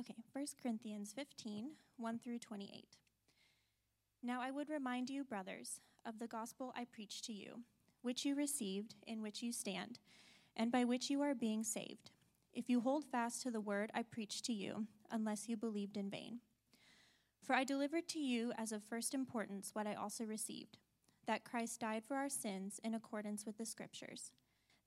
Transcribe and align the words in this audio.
Okay, 0.00 0.24
1 0.32 0.46
Corinthians 0.62 1.12
15, 1.14 1.72
1 1.98 2.18
through 2.20 2.38
28. 2.38 2.96
Now 4.22 4.40
I 4.40 4.50
would 4.50 4.70
remind 4.70 5.10
you, 5.10 5.24
brothers, 5.24 5.82
of 6.06 6.18
the 6.18 6.26
gospel 6.26 6.72
I 6.74 6.86
preached 6.86 7.26
to 7.26 7.34
you, 7.34 7.64
which 8.00 8.24
you 8.24 8.34
received, 8.34 8.94
in 9.06 9.20
which 9.20 9.42
you 9.42 9.52
stand, 9.52 9.98
and 10.56 10.72
by 10.72 10.84
which 10.84 11.10
you 11.10 11.20
are 11.20 11.34
being 11.34 11.62
saved, 11.62 12.12
if 12.54 12.70
you 12.70 12.80
hold 12.80 13.04
fast 13.04 13.42
to 13.42 13.50
the 13.50 13.60
word 13.60 13.90
I 13.92 14.02
preached 14.02 14.46
to 14.46 14.54
you, 14.54 14.86
unless 15.10 15.50
you 15.50 15.56
believed 15.58 15.98
in 15.98 16.08
vain. 16.08 16.38
For 17.42 17.52
I 17.52 17.64
delivered 17.64 18.08
to 18.08 18.18
you 18.18 18.52
as 18.56 18.72
of 18.72 18.82
first 18.82 19.12
importance 19.12 19.72
what 19.74 19.86
I 19.86 19.92
also 19.92 20.24
received 20.24 20.78
that 21.26 21.44
Christ 21.44 21.80
died 21.80 22.04
for 22.08 22.16
our 22.16 22.30
sins 22.30 22.80
in 22.82 22.94
accordance 22.94 23.44
with 23.44 23.58
the 23.58 23.66
Scriptures, 23.66 24.32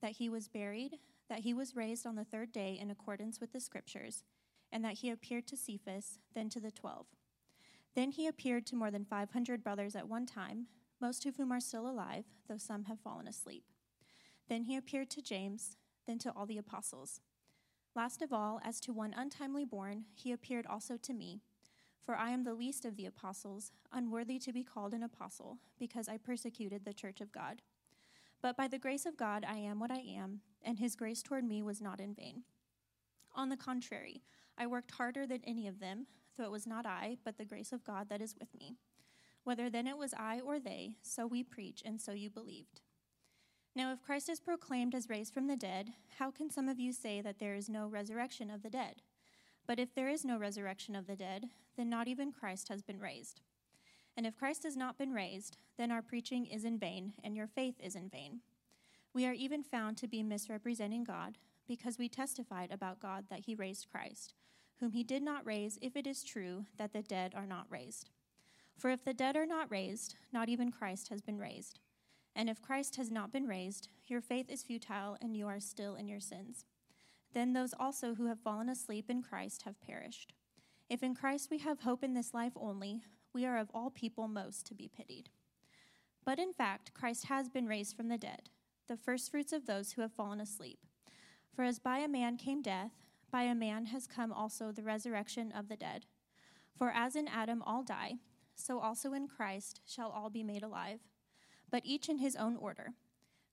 that 0.02 0.12
he 0.12 0.28
was 0.28 0.48
buried, 0.48 0.98
that 1.28 1.40
he 1.40 1.54
was 1.54 1.76
raised 1.76 2.04
on 2.04 2.16
the 2.16 2.24
third 2.24 2.50
day 2.50 2.76
in 2.80 2.90
accordance 2.90 3.40
with 3.40 3.52
the 3.52 3.60
Scriptures, 3.60 4.24
and 4.74 4.84
that 4.84 4.98
he 4.98 5.08
appeared 5.08 5.46
to 5.46 5.56
Cephas, 5.56 6.18
then 6.34 6.50
to 6.50 6.60
the 6.60 6.70
twelve. 6.70 7.06
Then 7.94 8.10
he 8.10 8.26
appeared 8.26 8.66
to 8.66 8.76
more 8.76 8.90
than 8.90 9.06
500 9.06 9.64
brothers 9.64 9.96
at 9.96 10.08
one 10.08 10.26
time, 10.26 10.66
most 11.00 11.24
of 11.24 11.36
whom 11.36 11.50
are 11.50 11.60
still 11.60 11.88
alive, 11.88 12.26
though 12.48 12.58
some 12.58 12.84
have 12.84 13.00
fallen 13.00 13.26
asleep. 13.26 13.64
Then 14.48 14.64
he 14.64 14.76
appeared 14.76 15.08
to 15.10 15.22
James, 15.22 15.78
then 16.06 16.18
to 16.18 16.32
all 16.36 16.44
the 16.44 16.58
apostles. 16.58 17.20
Last 17.96 18.20
of 18.20 18.32
all, 18.32 18.60
as 18.62 18.80
to 18.80 18.92
one 18.92 19.14
untimely 19.16 19.64
born, 19.64 20.04
he 20.12 20.32
appeared 20.32 20.66
also 20.66 20.98
to 20.98 21.14
me 21.14 21.40
for 22.04 22.16
I 22.16 22.30
am 22.30 22.44
the 22.44 22.54
least 22.54 22.84
of 22.84 22.96
the 22.96 23.06
apostles, 23.06 23.72
unworthy 23.90 24.38
to 24.40 24.52
be 24.52 24.62
called 24.62 24.92
an 24.92 25.02
apostle, 25.02 25.58
because 25.78 26.08
I 26.08 26.18
persecuted 26.18 26.84
the 26.84 26.92
church 26.92 27.20
of 27.20 27.32
God. 27.32 27.62
But 28.42 28.56
by 28.56 28.68
the 28.68 28.78
grace 28.78 29.06
of 29.06 29.16
God 29.16 29.44
I 29.48 29.56
am 29.56 29.80
what 29.80 29.90
I 29.90 30.00
am, 30.00 30.40
and 30.62 30.78
his 30.78 30.96
grace 30.96 31.22
toward 31.22 31.44
me 31.44 31.62
was 31.62 31.80
not 31.80 32.00
in 32.00 32.14
vain. 32.14 32.42
On 33.34 33.48
the 33.48 33.56
contrary, 33.56 34.22
I 34.56 34.66
worked 34.66 34.92
harder 34.92 35.26
than 35.26 35.40
any 35.44 35.66
of 35.66 35.80
them, 35.80 36.06
though 36.36 36.44
it 36.44 36.50
was 36.50 36.66
not 36.66 36.86
I, 36.86 37.18
but 37.24 37.38
the 37.38 37.44
grace 37.44 37.72
of 37.72 37.84
God 37.84 38.08
that 38.08 38.22
is 38.22 38.34
with 38.38 38.54
me. 38.58 38.76
Whether 39.42 39.68
then 39.68 39.86
it 39.86 39.98
was 39.98 40.14
I 40.16 40.40
or 40.40 40.58
they, 40.58 40.96
so 41.02 41.26
we 41.26 41.42
preach, 41.42 41.82
and 41.84 42.00
so 42.00 42.12
you 42.12 42.30
believed. 42.30 42.80
Now, 43.76 43.92
if 43.92 44.02
Christ 44.02 44.28
is 44.28 44.40
proclaimed 44.40 44.94
as 44.94 45.08
raised 45.08 45.34
from 45.34 45.48
the 45.48 45.56
dead, 45.56 45.90
how 46.18 46.30
can 46.30 46.50
some 46.50 46.68
of 46.68 46.78
you 46.78 46.92
say 46.92 47.20
that 47.20 47.40
there 47.40 47.54
is 47.54 47.68
no 47.68 47.88
resurrection 47.88 48.48
of 48.48 48.62
the 48.62 48.70
dead? 48.70 49.02
But 49.66 49.80
if 49.80 49.94
there 49.94 50.08
is 50.08 50.24
no 50.24 50.38
resurrection 50.38 50.94
of 50.94 51.06
the 51.06 51.16
dead, 51.16 51.46
then 51.76 51.90
not 51.90 52.06
even 52.06 52.30
Christ 52.30 52.68
has 52.68 52.82
been 52.82 53.00
raised. 53.00 53.40
And 54.16 54.26
if 54.26 54.36
Christ 54.36 54.62
has 54.62 54.76
not 54.76 54.96
been 54.96 55.12
raised, 55.12 55.56
then 55.76 55.90
our 55.90 56.02
preaching 56.02 56.46
is 56.46 56.64
in 56.64 56.78
vain, 56.78 57.14
and 57.24 57.36
your 57.36 57.48
faith 57.48 57.74
is 57.82 57.96
in 57.96 58.08
vain. 58.08 58.40
We 59.12 59.26
are 59.26 59.32
even 59.32 59.64
found 59.64 59.96
to 59.98 60.08
be 60.08 60.22
misrepresenting 60.22 61.02
God, 61.02 61.38
because 61.66 61.98
we 61.98 62.08
testified 62.08 62.70
about 62.70 63.00
God 63.00 63.24
that 63.30 63.40
he 63.40 63.54
raised 63.54 63.88
Christ, 63.90 64.34
whom 64.80 64.92
he 64.92 65.02
did 65.02 65.22
not 65.22 65.46
raise, 65.46 65.78
if 65.80 65.96
it 65.96 66.06
is 66.06 66.22
true 66.22 66.66
that 66.76 66.92
the 66.92 67.02
dead 67.02 67.34
are 67.34 67.46
not 67.46 67.66
raised. 67.70 68.10
For 68.76 68.90
if 68.90 69.04
the 69.04 69.14
dead 69.14 69.36
are 69.36 69.46
not 69.46 69.70
raised, 69.70 70.16
not 70.32 70.48
even 70.48 70.70
Christ 70.70 71.08
has 71.08 71.20
been 71.20 71.38
raised. 71.38 71.78
And 72.34 72.50
if 72.50 72.60
Christ 72.60 72.96
has 72.96 73.10
not 73.10 73.32
been 73.32 73.46
raised, 73.46 73.88
your 74.06 74.20
faith 74.20 74.50
is 74.50 74.62
futile, 74.62 75.16
and 75.20 75.36
you 75.36 75.46
are 75.46 75.60
still 75.60 75.94
in 75.94 76.08
your 76.08 76.20
sins 76.20 76.64
then 77.34 77.52
those 77.52 77.74
also 77.78 78.14
who 78.14 78.26
have 78.26 78.40
fallen 78.40 78.68
asleep 78.68 79.10
in 79.10 79.22
Christ 79.22 79.62
have 79.62 79.80
perished. 79.80 80.32
If 80.88 81.02
in 81.02 81.14
Christ 81.14 81.50
we 81.50 81.58
have 81.58 81.80
hope 81.80 82.02
in 82.02 82.14
this 82.14 82.32
life 82.32 82.52
only, 82.56 83.02
we 83.32 83.44
are 83.44 83.58
of 83.58 83.70
all 83.74 83.90
people 83.90 84.28
most 84.28 84.64
to 84.66 84.74
be 84.74 84.88
pitied. 84.88 85.28
But 86.24 86.38
in 86.38 86.52
fact, 86.52 86.94
Christ 86.94 87.26
has 87.26 87.48
been 87.48 87.66
raised 87.66 87.96
from 87.96 88.08
the 88.08 88.16
dead, 88.16 88.48
the 88.88 88.96
firstfruits 88.96 89.52
of 89.52 89.66
those 89.66 89.92
who 89.92 90.02
have 90.02 90.12
fallen 90.12 90.40
asleep. 90.40 90.78
For 91.54 91.64
as 91.64 91.78
by 91.78 91.98
a 91.98 92.08
man 92.08 92.36
came 92.36 92.62
death, 92.62 92.92
by 93.34 93.42
a 93.42 93.52
man 93.52 93.86
has 93.86 94.06
come 94.06 94.32
also 94.32 94.70
the 94.70 94.84
resurrection 94.84 95.50
of 95.50 95.68
the 95.68 95.74
dead. 95.74 96.06
For 96.78 96.92
as 96.94 97.16
in 97.16 97.26
Adam 97.26 97.62
all 97.62 97.82
die, 97.82 98.18
so 98.54 98.78
also 98.78 99.12
in 99.12 99.26
Christ 99.26 99.80
shall 99.84 100.10
all 100.10 100.30
be 100.30 100.44
made 100.44 100.62
alive, 100.62 101.00
but 101.68 101.82
each 101.84 102.08
in 102.08 102.18
his 102.18 102.36
own 102.36 102.54
order. 102.54 102.92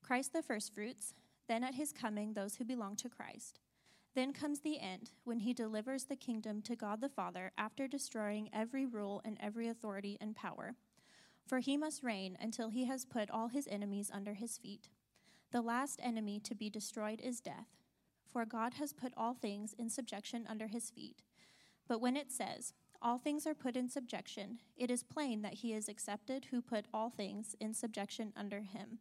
Christ 0.03 0.33
the 0.33 0.43
firstfruits, 0.43 1.15
then 1.47 1.63
at 1.63 1.73
his 1.73 1.91
coming 1.91 2.33
those 2.33 2.57
who 2.57 2.63
belong 2.63 2.95
to 2.97 3.09
Christ. 3.09 3.59
Then 4.13 4.33
comes 4.33 4.59
the 4.59 4.79
end, 4.79 5.13
when 5.23 5.39
he 5.39 5.51
delivers 5.51 6.03
the 6.03 6.15
kingdom 6.15 6.61
to 6.61 6.75
God 6.75 7.01
the 7.01 7.09
Father 7.09 7.51
after 7.57 7.87
destroying 7.87 8.51
every 8.53 8.85
rule 8.85 9.19
and 9.25 9.35
every 9.41 9.67
authority 9.67 10.15
and 10.21 10.35
power. 10.35 10.75
For 11.47 11.57
he 11.57 11.75
must 11.75 12.03
reign 12.03 12.37
until 12.39 12.69
he 12.69 12.85
has 12.85 13.03
put 13.03 13.31
all 13.31 13.47
his 13.47 13.67
enemies 13.67 14.11
under 14.13 14.35
his 14.35 14.59
feet. 14.59 14.89
The 15.51 15.63
last 15.63 15.99
enemy 16.03 16.39
to 16.41 16.53
be 16.53 16.69
destroyed 16.69 17.19
is 17.19 17.41
death, 17.41 17.80
for 18.31 18.45
God 18.45 18.75
has 18.75 18.93
put 18.93 19.13
all 19.17 19.33
things 19.33 19.73
in 19.77 19.89
subjection 19.89 20.45
under 20.49 20.67
his 20.67 20.89
feet. 20.89 21.23
But 21.87 22.01
when 22.01 22.15
it 22.15 22.31
says, 22.31 22.73
all 23.01 23.17
things 23.17 23.47
are 23.47 23.55
put 23.55 23.75
in 23.75 23.89
subjection, 23.89 24.59
it 24.77 24.91
is 24.91 25.03
plain 25.03 25.41
that 25.41 25.55
he 25.55 25.73
is 25.73 25.89
accepted 25.89 26.45
who 26.51 26.61
put 26.61 26.85
all 26.93 27.09
things 27.09 27.55
in 27.59 27.73
subjection 27.73 28.31
under 28.37 28.59
him. 28.59 28.99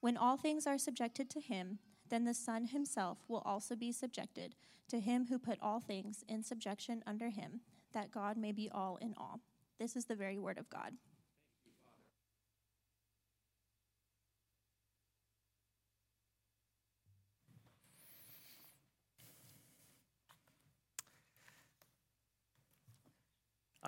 When 0.00 0.16
all 0.16 0.36
things 0.36 0.66
are 0.66 0.78
subjected 0.78 1.28
to 1.30 1.40
him, 1.40 1.78
then 2.08 2.24
the 2.24 2.34
Son 2.34 2.66
himself 2.66 3.18
will 3.28 3.42
also 3.44 3.76
be 3.76 3.92
subjected 3.92 4.54
to 4.88 5.00
him 5.00 5.26
who 5.26 5.38
put 5.38 5.58
all 5.60 5.80
things 5.80 6.24
in 6.28 6.42
subjection 6.42 7.02
under 7.06 7.28
him, 7.28 7.60
that 7.92 8.10
God 8.10 8.36
may 8.36 8.52
be 8.52 8.70
all 8.70 8.96
in 8.96 9.14
all. 9.18 9.40
This 9.78 9.94
is 9.94 10.06
the 10.06 10.14
very 10.14 10.38
word 10.38 10.58
of 10.58 10.70
God. 10.70 10.94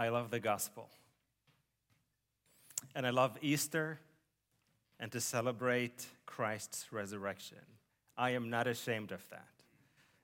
I 0.00 0.08
love 0.08 0.30
the 0.30 0.40
gospel. 0.40 0.88
And 2.94 3.06
I 3.06 3.10
love 3.10 3.36
Easter 3.42 4.00
and 4.98 5.12
to 5.12 5.20
celebrate 5.20 6.06
Christ's 6.24 6.90
resurrection. 6.90 7.58
I 8.16 8.30
am 8.30 8.48
not 8.48 8.66
ashamed 8.66 9.12
of 9.12 9.22
that. 9.28 9.50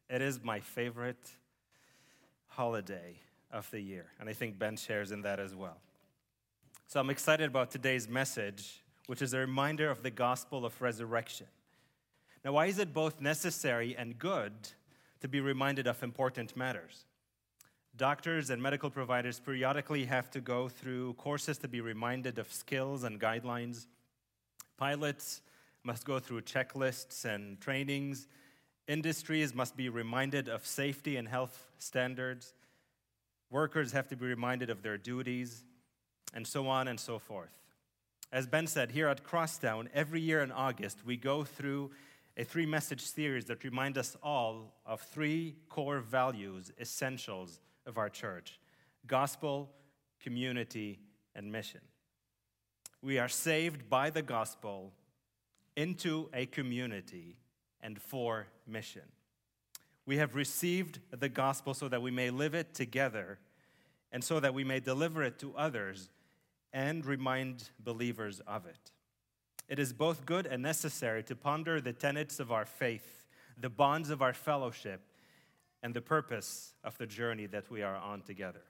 It 0.08 0.22
is 0.22 0.42
my 0.42 0.60
favorite 0.60 1.28
holiday 2.46 3.16
of 3.52 3.70
the 3.70 3.78
year, 3.78 4.06
and 4.18 4.30
I 4.30 4.32
think 4.32 4.58
Ben 4.58 4.78
shares 4.78 5.12
in 5.12 5.20
that 5.22 5.38
as 5.38 5.54
well. 5.54 5.76
So 6.86 6.98
I'm 6.98 7.10
excited 7.10 7.46
about 7.46 7.70
today's 7.70 8.08
message, 8.08 8.82
which 9.08 9.20
is 9.20 9.34
a 9.34 9.38
reminder 9.40 9.90
of 9.90 10.02
the 10.02 10.10
gospel 10.10 10.64
of 10.64 10.80
resurrection. 10.80 11.48
Now, 12.42 12.52
why 12.52 12.64
is 12.64 12.78
it 12.78 12.94
both 12.94 13.20
necessary 13.20 13.94
and 13.94 14.18
good 14.18 14.54
to 15.20 15.28
be 15.28 15.40
reminded 15.40 15.86
of 15.86 16.02
important 16.02 16.56
matters? 16.56 17.04
Doctors 17.96 18.50
and 18.50 18.62
medical 18.62 18.90
providers 18.90 19.40
periodically 19.40 20.04
have 20.04 20.30
to 20.32 20.40
go 20.42 20.68
through 20.68 21.14
courses 21.14 21.56
to 21.58 21.68
be 21.68 21.80
reminded 21.80 22.38
of 22.38 22.52
skills 22.52 23.04
and 23.04 23.18
guidelines. 23.18 23.86
Pilots 24.76 25.40
must 25.82 26.04
go 26.04 26.18
through 26.18 26.42
checklists 26.42 27.24
and 27.24 27.58
trainings. 27.58 28.28
Industries 28.86 29.54
must 29.54 29.78
be 29.78 29.88
reminded 29.88 30.46
of 30.46 30.66
safety 30.66 31.16
and 31.16 31.26
health 31.26 31.70
standards. 31.78 32.52
Workers 33.50 33.92
have 33.92 34.08
to 34.08 34.16
be 34.16 34.26
reminded 34.26 34.68
of 34.68 34.82
their 34.82 34.98
duties, 34.98 35.64
and 36.34 36.46
so 36.46 36.68
on 36.68 36.88
and 36.88 37.00
so 37.00 37.18
forth. 37.18 37.56
As 38.30 38.46
Ben 38.46 38.66
said, 38.66 38.90
here 38.90 39.08
at 39.08 39.24
Crosstown, 39.24 39.88
every 39.94 40.20
year 40.20 40.42
in 40.42 40.52
August, 40.52 41.06
we 41.06 41.16
go 41.16 41.44
through 41.44 41.92
a 42.36 42.44
three 42.44 42.66
message 42.66 43.00
series 43.00 43.46
that 43.46 43.64
remind 43.64 43.96
us 43.96 44.18
all 44.22 44.74
of 44.84 45.00
three 45.00 45.56
core 45.70 46.00
values, 46.00 46.70
essentials 46.78 47.60
of 47.86 47.98
our 47.98 48.08
church 48.08 48.58
gospel, 49.06 49.70
community, 50.20 50.98
and 51.34 51.50
mission. 51.52 51.80
We 53.02 53.18
are 53.18 53.28
saved 53.28 53.88
by 53.88 54.10
the 54.10 54.22
gospel 54.22 54.92
into 55.76 56.28
a 56.34 56.46
community 56.46 57.36
and 57.80 58.00
for 58.00 58.48
mission. 58.66 59.02
We 60.06 60.16
have 60.16 60.34
received 60.34 61.00
the 61.10 61.28
gospel 61.28 61.74
so 61.74 61.88
that 61.88 62.02
we 62.02 62.10
may 62.10 62.30
live 62.30 62.54
it 62.54 62.74
together 62.74 63.38
and 64.10 64.24
so 64.24 64.40
that 64.40 64.54
we 64.54 64.64
may 64.64 64.80
deliver 64.80 65.22
it 65.22 65.38
to 65.40 65.54
others 65.56 66.08
and 66.72 67.04
remind 67.04 67.70
believers 67.78 68.40
of 68.46 68.66
it. 68.66 68.92
It 69.68 69.78
is 69.78 69.92
both 69.92 70.24
good 70.24 70.46
and 70.46 70.62
necessary 70.62 71.22
to 71.24 71.34
ponder 71.34 71.80
the 71.80 71.92
tenets 71.92 72.38
of 72.38 72.52
our 72.52 72.64
faith, 72.64 73.26
the 73.58 73.68
bonds 73.68 74.10
of 74.10 74.22
our 74.22 74.32
fellowship, 74.32 75.00
and 75.82 75.94
the 75.94 76.00
purpose 76.00 76.74
of 76.84 76.96
the 76.98 77.06
journey 77.06 77.46
that 77.46 77.70
we 77.70 77.82
are 77.82 77.96
on 77.96 78.22
together. 78.22 78.62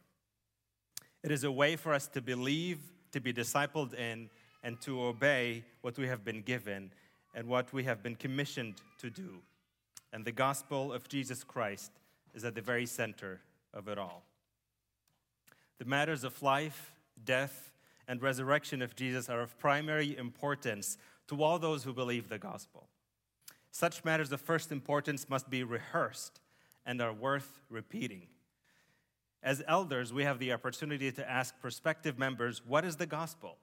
It 1.22 1.30
is 1.30 1.44
a 1.44 1.50
way 1.50 1.76
for 1.76 1.92
us 1.92 2.06
to 2.08 2.20
believe, 2.20 2.78
to 3.12 3.20
be 3.20 3.32
discipled 3.32 3.94
in, 3.94 4.30
and 4.62 4.80
to 4.82 5.02
obey 5.02 5.64
what 5.80 5.96
we 5.98 6.08
have 6.08 6.24
been 6.24 6.42
given 6.42 6.90
and 7.34 7.46
what 7.48 7.72
we 7.72 7.84
have 7.84 8.02
been 8.02 8.16
commissioned 8.16 8.74
to 8.98 9.10
do. 9.10 9.40
And 10.12 10.24
the 10.24 10.32
gospel 10.32 10.92
of 10.92 11.08
Jesus 11.08 11.44
Christ 11.44 11.92
is 12.34 12.44
at 12.44 12.54
the 12.54 12.60
very 12.60 12.86
center 12.86 13.40
of 13.74 13.88
it 13.88 13.98
all. 13.98 14.24
The 15.78 15.84
matters 15.84 16.24
of 16.24 16.42
life, 16.42 16.92
death, 17.24 17.70
and 18.08 18.22
resurrection 18.22 18.82
of 18.82 18.96
Jesus 18.96 19.28
are 19.28 19.40
of 19.40 19.58
primary 19.58 20.16
importance 20.16 20.96
to 21.28 21.42
all 21.42 21.58
those 21.58 21.84
who 21.84 21.92
believe 21.92 22.28
the 22.28 22.38
gospel. 22.38 22.88
Such 23.70 24.04
matters 24.04 24.32
of 24.32 24.40
first 24.40 24.72
importance 24.72 25.28
must 25.28 25.50
be 25.50 25.62
rehearsed 25.62 26.40
and 26.86 27.02
are 27.02 27.12
worth 27.12 27.60
repeating. 27.68 28.28
As 29.42 29.62
elders, 29.66 30.12
we 30.12 30.24
have 30.24 30.38
the 30.38 30.52
opportunity 30.52 31.12
to 31.12 31.30
ask 31.30 31.58
prospective 31.60 32.18
members, 32.18 32.62
What 32.66 32.84
is 32.84 32.96
the 32.96 33.06
gospel? 33.06 33.58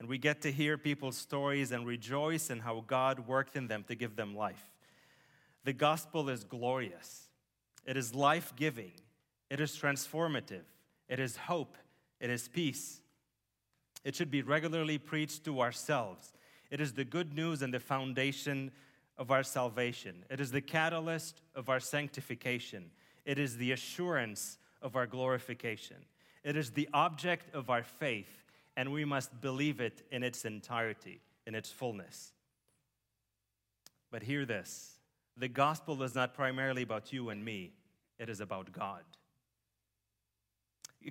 And 0.00 0.08
we 0.08 0.18
get 0.18 0.42
to 0.42 0.50
hear 0.50 0.76
people's 0.78 1.16
stories 1.16 1.70
and 1.70 1.86
rejoice 1.86 2.50
in 2.50 2.60
how 2.60 2.82
God 2.86 3.28
worked 3.28 3.54
in 3.54 3.68
them 3.68 3.84
to 3.86 3.94
give 3.94 4.16
them 4.16 4.34
life. 4.34 4.70
The 5.64 5.72
gospel 5.72 6.28
is 6.28 6.42
glorious, 6.42 7.28
it 7.86 7.96
is 7.96 8.14
life 8.14 8.52
giving, 8.56 8.92
it 9.50 9.60
is 9.60 9.76
transformative, 9.76 10.64
it 11.08 11.20
is 11.20 11.36
hope, 11.36 11.76
it 12.18 12.30
is 12.30 12.48
peace. 12.48 13.00
It 14.04 14.16
should 14.16 14.30
be 14.30 14.42
regularly 14.42 14.98
preached 14.98 15.44
to 15.44 15.60
ourselves. 15.60 16.32
It 16.70 16.80
is 16.80 16.94
the 16.94 17.04
good 17.04 17.34
news 17.34 17.62
and 17.62 17.72
the 17.72 17.78
foundation 17.78 18.72
of 19.22 19.30
our 19.30 19.44
salvation. 19.44 20.24
It 20.28 20.40
is 20.40 20.50
the 20.50 20.60
catalyst 20.60 21.42
of 21.54 21.68
our 21.68 21.78
sanctification. 21.78 22.90
It 23.24 23.38
is 23.38 23.56
the 23.56 23.70
assurance 23.70 24.58
of 24.82 24.96
our 24.96 25.06
glorification. 25.06 25.98
It 26.42 26.56
is 26.56 26.72
the 26.72 26.88
object 26.92 27.54
of 27.54 27.70
our 27.70 27.84
faith, 27.84 28.42
and 28.76 28.90
we 28.90 29.04
must 29.04 29.40
believe 29.40 29.80
it 29.80 30.02
in 30.10 30.24
its 30.24 30.44
entirety, 30.44 31.20
in 31.46 31.54
its 31.54 31.70
fullness. 31.70 32.32
But 34.10 34.24
hear 34.24 34.44
this 34.44 34.96
the 35.36 35.46
gospel 35.46 36.02
is 36.02 36.16
not 36.16 36.34
primarily 36.34 36.82
about 36.82 37.12
you 37.12 37.28
and 37.28 37.44
me, 37.44 37.74
it 38.18 38.28
is 38.28 38.40
about 38.40 38.72
God. 38.72 39.04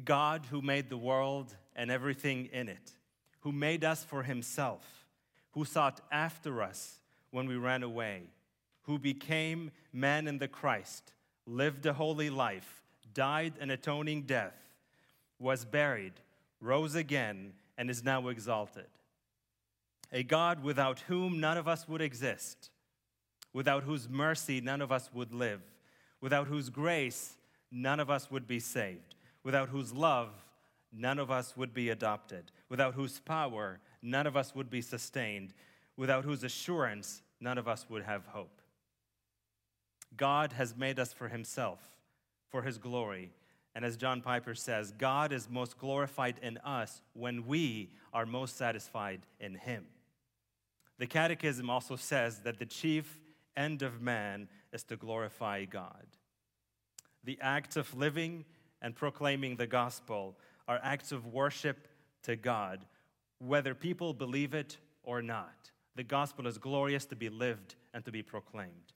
God 0.03 0.47
who 0.51 0.61
made 0.61 0.89
the 0.89 0.97
world 0.97 1.55
and 1.77 1.89
everything 1.89 2.49
in 2.51 2.67
it, 2.67 2.91
who 3.39 3.53
made 3.53 3.85
us 3.85 4.03
for 4.03 4.23
himself, 4.23 5.05
who 5.51 5.63
sought 5.63 6.01
after 6.11 6.61
us 6.61 6.97
when 7.31 7.47
we 7.47 7.55
ran 7.55 7.83
away, 7.83 8.23
who 8.83 8.99
became 8.99 9.71
man 9.91 10.27
in 10.27 10.37
the 10.37 10.47
Christ, 10.47 11.13
lived 11.45 11.85
a 11.85 11.93
holy 11.93 12.29
life, 12.29 12.83
died 13.13 13.53
an 13.59 13.71
atoning 13.71 14.23
death, 14.23 14.55
was 15.39 15.65
buried, 15.65 16.13
rose 16.59 16.95
again, 16.95 17.53
and 17.77 17.89
is 17.89 18.03
now 18.03 18.27
exalted. 18.27 18.85
A 20.11 20.23
God 20.23 20.61
without 20.63 20.99
whom 21.01 21.39
none 21.39 21.57
of 21.57 21.67
us 21.67 21.87
would 21.87 22.01
exist, 22.01 22.69
without 23.53 23.83
whose 23.83 24.09
mercy 24.09 24.61
none 24.61 24.81
of 24.81 24.91
us 24.91 25.09
would 25.13 25.33
live, 25.33 25.61
without 26.19 26.47
whose 26.47 26.69
grace 26.69 27.35
none 27.71 27.99
of 27.99 28.09
us 28.09 28.29
would 28.29 28.47
be 28.47 28.59
saved, 28.59 29.15
without 29.43 29.69
whose 29.69 29.93
love 29.93 30.29
none 30.91 31.19
of 31.19 31.31
us 31.31 31.55
would 31.55 31.73
be 31.73 31.89
adopted, 31.89 32.51
without 32.69 32.93
whose 32.93 33.19
power 33.19 33.79
none 34.01 34.27
of 34.27 34.35
us 34.35 34.53
would 34.53 34.69
be 34.69 34.81
sustained, 34.81 35.53
without 35.97 36.25
whose 36.25 36.43
assurance 36.43 37.21
none 37.39 37.57
of 37.57 37.67
us 37.67 37.85
would 37.89 38.03
have 38.03 38.25
hope. 38.27 38.61
God 40.15 40.53
has 40.53 40.75
made 40.75 40.99
us 40.99 41.13
for 41.13 41.27
himself, 41.27 41.79
for 42.49 42.61
his 42.61 42.77
glory. 42.77 43.31
And 43.73 43.85
as 43.85 43.97
John 43.97 44.21
Piper 44.21 44.53
says, 44.53 44.91
God 44.91 45.31
is 45.31 45.49
most 45.49 45.77
glorified 45.77 46.35
in 46.41 46.57
us 46.59 47.01
when 47.13 47.45
we 47.45 47.91
are 48.13 48.25
most 48.25 48.57
satisfied 48.57 49.21
in 49.39 49.55
him. 49.55 49.85
The 50.99 51.07
Catechism 51.07 51.69
also 51.69 51.95
says 51.95 52.39
that 52.39 52.59
the 52.59 52.65
chief 52.65 53.19
end 53.55 53.81
of 53.81 54.01
man 54.01 54.49
is 54.73 54.83
to 54.83 54.97
glorify 54.97 55.65
God. 55.65 56.05
The 57.23 57.37
acts 57.41 57.77
of 57.77 57.95
living 57.97 58.45
and 58.81 58.95
proclaiming 58.95 59.55
the 59.55 59.67
gospel 59.67 60.37
are 60.67 60.79
acts 60.83 61.11
of 61.11 61.27
worship 61.27 61.87
to 62.23 62.35
God, 62.35 62.85
whether 63.39 63.73
people 63.73 64.13
believe 64.13 64.53
it 64.53 64.77
or 65.03 65.21
not. 65.21 65.71
The 65.95 66.03
gospel 66.03 66.47
is 66.47 66.57
glorious 66.57 67.05
to 67.05 67.15
be 67.15 67.29
lived 67.29 67.75
and 67.93 68.03
to 68.05 68.11
be 68.11 68.23
proclaimed. 68.23 68.93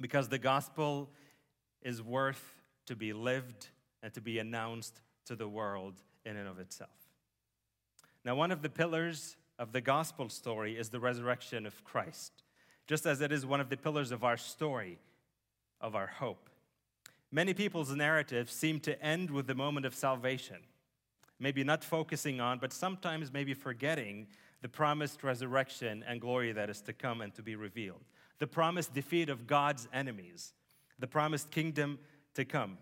Because 0.00 0.28
the 0.28 0.38
gospel 0.38 1.10
is 1.82 2.02
worth 2.02 2.54
to 2.86 2.96
be 2.96 3.12
lived 3.12 3.68
and 4.02 4.12
to 4.14 4.20
be 4.20 4.38
announced 4.38 5.00
to 5.26 5.36
the 5.36 5.48
world 5.48 6.02
in 6.24 6.36
and 6.36 6.48
of 6.48 6.58
itself. 6.58 6.90
Now, 8.24 8.34
one 8.34 8.50
of 8.50 8.62
the 8.62 8.68
pillars 8.68 9.36
of 9.58 9.72
the 9.72 9.80
gospel 9.80 10.28
story 10.28 10.76
is 10.76 10.90
the 10.90 11.00
resurrection 11.00 11.66
of 11.66 11.84
Christ, 11.84 12.32
just 12.86 13.06
as 13.06 13.20
it 13.20 13.32
is 13.32 13.46
one 13.46 13.60
of 13.60 13.70
the 13.70 13.76
pillars 13.76 14.10
of 14.10 14.24
our 14.24 14.36
story, 14.36 14.98
of 15.80 15.94
our 15.94 16.06
hope. 16.06 16.50
Many 17.32 17.54
people's 17.54 17.94
narratives 17.94 18.52
seem 18.52 18.80
to 18.80 19.00
end 19.02 19.30
with 19.30 19.46
the 19.46 19.54
moment 19.54 19.86
of 19.86 19.94
salvation, 19.94 20.56
maybe 21.38 21.62
not 21.62 21.84
focusing 21.84 22.40
on, 22.40 22.58
but 22.58 22.72
sometimes 22.72 23.32
maybe 23.32 23.54
forgetting 23.54 24.26
the 24.62 24.68
promised 24.68 25.22
resurrection 25.22 26.04
and 26.06 26.20
glory 26.20 26.52
that 26.52 26.70
is 26.70 26.80
to 26.82 26.92
come 26.92 27.20
and 27.20 27.34
to 27.34 27.42
be 27.42 27.56
revealed, 27.56 28.04
the 28.38 28.46
promised 28.46 28.94
defeat 28.94 29.28
of 29.28 29.46
God's 29.46 29.88
enemies, 29.92 30.52
the 30.98 31.06
promised 31.06 31.50
kingdom 31.50 31.98
to 32.34 32.44
come. 32.44 32.78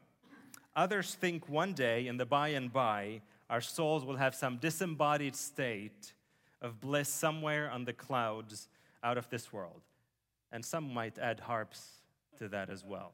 Others 0.74 1.14
think 1.14 1.48
one 1.48 1.72
day 1.72 2.06
in 2.06 2.16
the 2.16 2.26
by 2.26 2.48
and 2.48 2.72
by, 2.72 3.20
our 3.50 3.60
souls 3.60 4.04
will 4.04 4.16
have 4.16 4.34
some 4.34 4.58
disembodied 4.58 5.34
state 5.34 6.12
of 6.60 6.80
bliss 6.80 7.08
somewhere 7.08 7.70
on 7.70 7.84
the 7.84 7.92
clouds 7.92 8.68
out 9.02 9.16
of 9.16 9.28
this 9.30 9.52
world. 9.52 9.82
And 10.52 10.64
some 10.64 10.92
might 10.92 11.18
add 11.18 11.40
harps 11.40 12.02
to 12.38 12.48
that 12.48 12.70
as 12.70 12.84
well. 12.84 13.12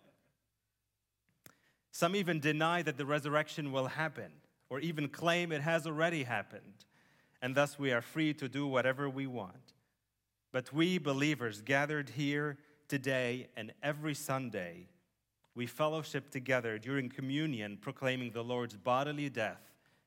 Some 1.91 2.17
even 2.17 2.41
deny 2.41 2.83
that 2.83 2.99
the 2.99 3.07
resurrection 3.07 3.71
will 3.71 3.87
happen, 3.87 4.33
or 4.69 4.81
even 4.81 5.09
claim 5.09 5.53
it 5.53 5.61
has 5.61 5.87
already 5.87 6.25
happened 6.25 6.85
and 7.45 7.55
thus 7.55 7.79
we 7.79 7.93
are 7.93 8.01
free 8.01 8.33
to 8.33 8.49
do 8.49 8.67
whatever 8.67 9.07
we 9.07 9.27
want. 9.27 9.75
But 10.51 10.73
we 10.73 10.97
believers 10.97 11.61
gathered 11.61 12.09
here 12.09 12.57
today 12.89 13.49
and 13.55 13.71
every 13.83 14.15
Sunday, 14.15 14.89
we 15.55 15.67
fellowship 15.67 16.31
together 16.31 16.79
during 16.79 17.11
communion, 17.11 17.77
proclaiming 17.79 18.31
the 18.31 18.43
Lord's 18.43 18.79
bodily 18.79 19.29
death 19.29 19.61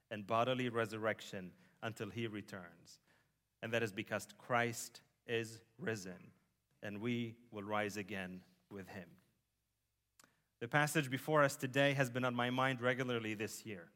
and 0.09 0.25
bodily 0.25 0.69
resurrection 0.69 1.51
until 1.83 2.09
he 2.09 2.25
returns. 2.25 3.01
And 3.61 3.71
that 3.71 3.83
is 3.83 3.91
because 3.91 4.27
Christ 4.39 5.01
is 5.27 5.59
risen, 5.77 6.31
and 6.81 6.99
we 6.99 7.35
will 7.51 7.61
rise 7.61 7.97
again 7.97 8.41
with 8.71 8.87
him. 8.87 9.09
The 10.59 10.67
passage 10.67 11.11
before 11.11 11.43
us 11.43 11.55
today 11.55 11.93
has 11.93 12.09
been 12.09 12.25
on 12.25 12.33
my 12.33 12.49
mind 12.49 12.81
regularly 12.81 13.35
this 13.35 13.63
year, 13.63 13.89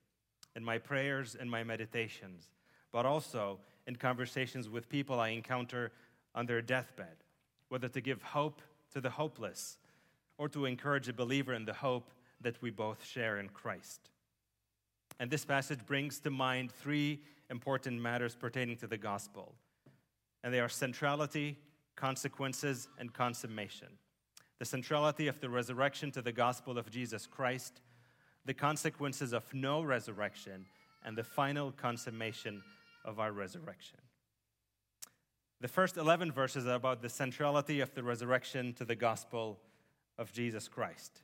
in 0.55 0.63
my 0.63 0.77
prayers 0.77 1.35
and 1.39 1.49
my 1.49 1.63
meditations 1.63 2.51
but 2.91 3.05
also 3.05 3.59
in 3.87 3.95
conversations 3.95 4.69
with 4.69 4.89
people 4.89 5.19
I 5.19 5.29
encounter 5.29 5.91
on 6.35 6.45
their 6.45 6.61
deathbed, 6.61 7.23
whether 7.69 7.87
to 7.89 8.01
give 8.01 8.21
hope 8.21 8.61
to 8.93 9.01
the 9.01 9.09
hopeless 9.09 9.77
or 10.37 10.49
to 10.49 10.65
encourage 10.65 11.07
a 11.07 11.13
believer 11.13 11.53
in 11.53 11.65
the 11.65 11.73
hope 11.73 12.11
that 12.41 12.61
we 12.61 12.69
both 12.69 13.05
share 13.05 13.39
in 13.39 13.49
Christ. 13.49 14.09
And 15.19 15.29
this 15.29 15.45
passage 15.45 15.85
brings 15.85 16.19
to 16.21 16.31
mind 16.31 16.71
three 16.71 17.19
important 17.49 18.01
matters 18.01 18.35
pertaining 18.35 18.77
to 18.77 18.87
the 18.87 18.97
gospel, 18.97 19.53
and 20.43 20.53
they 20.53 20.59
are 20.59 20.69
centrality, 20.69 21.57
consequences, 21.95 22.87
and 22.97 23.13
consummation. 23.13 23.89
The 24.57 24.65
centrality 24.65 25.27
of 25.27 25.39
the 25.39 25.49
resurrection 25.49 26.11
to 26.11 26.21
the 26.21 26.31
gospel 26.31 26.77
of 26.77 26.89
Jesus 26.89 27.27
Christ, 27.27 27.81
the 28.45 28.53
consequences 28.53 29.33
of 29.33 29.43
no 29.53 29.81
resurrection, 29.81 30.65
and 31.03 31.17
the 31.17 31.23
final 31.23 31.71
consummation 31.71 32.63
of 33.05 33.19
our 33.19 33.31
resurrection. 33.31 33.99
The 35.59 35.67
first 35.67 35.97
11 35.97 36.31
verses 36.31 36.65
are 36.65 36.73
about 36.75 37.01
the 37.01 37.09
centrality 37.09 37.81
of 37.81 37.93
the 37.93 38.03
resurrection 38.03 38.73
to 38.73 38.85
the 38.85 38.95
gospel 38.95 39.59
of 40.17 40.31
Jesus 40.31 40.67
Christ. 40.67 41.21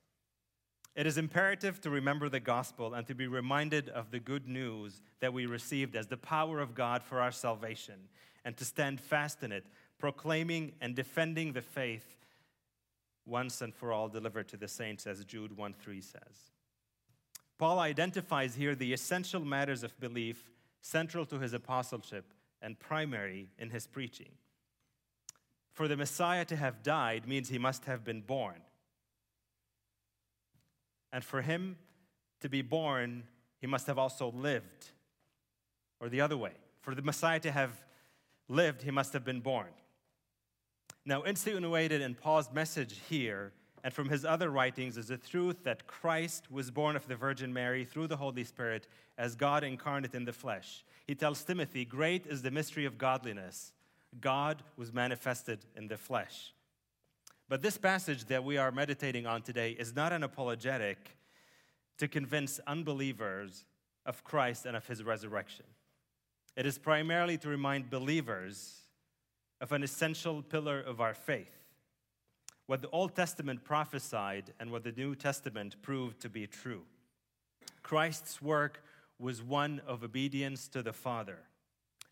It 0.95 1.05
is 1.05 1.17
imperative 1.17 1.79
to 1.81 1.89
remember 1.89 2.29
the 2.29 2.39
gospel 2.39 2.93
and 2.93 3.05
to 3.07 3.15
be 3.15 3.27
reminded 3.27 3.89
of 3.89 4.09
the 4.11 4.19
good 4.19 4.47
news 4.47 5.01
that 5.19 5.33
we 5.33 5.45
received 5.45 5.95
as 5.95 6.07
the 6.07 6.17
power 6.17 6.59
of 6.59 6.73
God 6.73 7.03
for 7.03 7.21
our 7.21 7.31
salvation 7.31 8.09
and 8.43 8.57
to 8.57 8.65
stand 8.65 8.99
fast 8.99 9.43
in 9.43 9.51
it, 9.51 9.65
proclaiming 9.99 10.73
and 10.81 10.95
defending 10.95 11.53
the 11.53 11.61
faith 11.61 12.17
once 13.25 13.61
and 13.61 13.75
for 13.75 13.91
all 13.91 14.07
delivered 14.07 14.47
to 14.47 14.57
the 14.57 14.67
saints, 14.67 15.05
as 15.05 15.23
Jude 15.25 15.55
1 15.55 15.73
3 15.73 16.01
says. 16.01 16.51
Paul 17.57 17.79
identifies 17.79 18.55
here 18.55 18.75
the 18.75 18.93
essential 18.93 19.43
matters 19.43 19.83
of 19.83 19.99
belief 19.99 20.51
central 20.87 21.25
to 21.25 21.39
his 21.39 21.53
apostleship 21.53 22.33
and 22.61 22.79
primary 22.79 23.49
in 23.59 23.69
his 23.69 23.85
preaching. 23.85 24.31
For 25.73 25.87
the 25.87 25.97
Messiah 25.97 26.45
to 26.45 26.55
have 26.55 26.81
died 26.81 27.27
means 27.27 27.49
he 27.49 27.59
must 27.59 27.85
have 27.85 28.03
been 28.03 28.21
born. 28.21 28.61
And 31.11 31.23
for 31.23 31.41
him 31.41 31.77
to 32.41 32.49
be 32.49 32.61
born, 32.61 33.23
he 33.59 33.67
must 33.67 33.87
have 33.87 33.97
also 33.97 34.31
lived. 34.31 34.91
Or 35.99 36.09
the 36.09 36.21
other 36.21 36.37
way, 36.37 36.53
for 36.81 36.95
the 36.95 37.01
Messiah 37.01 37.39
to 37.41 37.51
have 37.51 37.71
lived, 38.47 38.81
he 38.81 38.91
must 38.91 39.13
have 39.13 39.25
been 39.25 39.41
born. 39.41 39.67
Now, 41.05 41.23
insinuated 41.23 42.01
in 42.01 42.15
Paul's 42.15 42.51
message 42.51 42.99
here 43.09 43.51
and 43.87 43.93
from 43.93 44.09
his 44.09 44.25
other 44.25 44.49
writings 44.49 44.97
is 44.97 45.07
the 45.07 45.15
truth 45.15 45.63
that 45.63 45.87
Christ 45.87 46.51
was 46.51 46.69
born 46.69 46.97
of 46.97 47.07
the 47.07 47.15
Virgin 47.15 47.53
Mary 47.53 47.85
through 47.85 48.07
the 48.07 48.17
Holy 48.17 48.43
Spirit 48.43 48.85
as 49.17 49.33
God 49.33 49.63
incarnate 49.63 50.13
in 50.13 50.25
the 50.25 50.33
flesh. 50.33 50.83
He 51.05 51.15
tells 51.15 51.41
Timothy, 51.41 51.85
Great 51.85 52.27
is 52.27 52.41
the 52.41 52.51
mystery 52.51 52.83
of 52.83 52.97
godliness. 52.97 53.71
God 54.19 54.61
was 54.75 54.91
manifested 54.91 55.59
in 55.73 55.87
the 55.87 55.95
flesh. 55.95 56.51
But 57.47 57.61
this 57.61 57.77
passage 57.77 58.25
that 58.25 58.43
we 58.43 58.57
are 58.57 58.73
meditating 58.73 59.25
on 59.25 59.41
today 59.41 59.71
is 59.71 59.95
not 59.95 60.11
an 60.11 60.21
apologetic 60.21 61.15
to 61.97 62.09
convince 62.09 62.59
unbelievers 62.67 63.63
of 64.05 64.21
Christ 64.25 64.65
and 64.65 64.75
of 64.75 64.85
his 64.85 65.01
resurrection. 65.01 65.65
It 66.57 66.65
is 66.65 66.77
primarily 66.77 67.37
to 67.37 67.47
remind 67.47 67.89
believers 67.89 68.81
of 69.61 69.71
an 69.71 69.81
essential 69.81 70.41
pillar 70.41 70.77
of 70.77 70.99
our 70.99 71.13
faith. 71.13 71.56
What 72.67 72.81
the 72.81 72.89
Old 72.89 73.15
Testament 73.15 73.63
prophesied 73.63 74.53
and 74.59 74.71
what 74.71 74.83
the 74.83 74.91
New 74.91 75.15
Testament 75.15 75.81
proved 75.81 76.19
to 76.21 76.29
be 76.29 76.45
true. 76.47 76.83
Christ's 77.81 78.41
work 78.41 78.83
was 79.17 79.41
one 79.41 79.81
of 79.87 80.03
obedience 80.03 80.67
to 80.69 80.83
the 80.83 80.93
Father, 80.93 81.39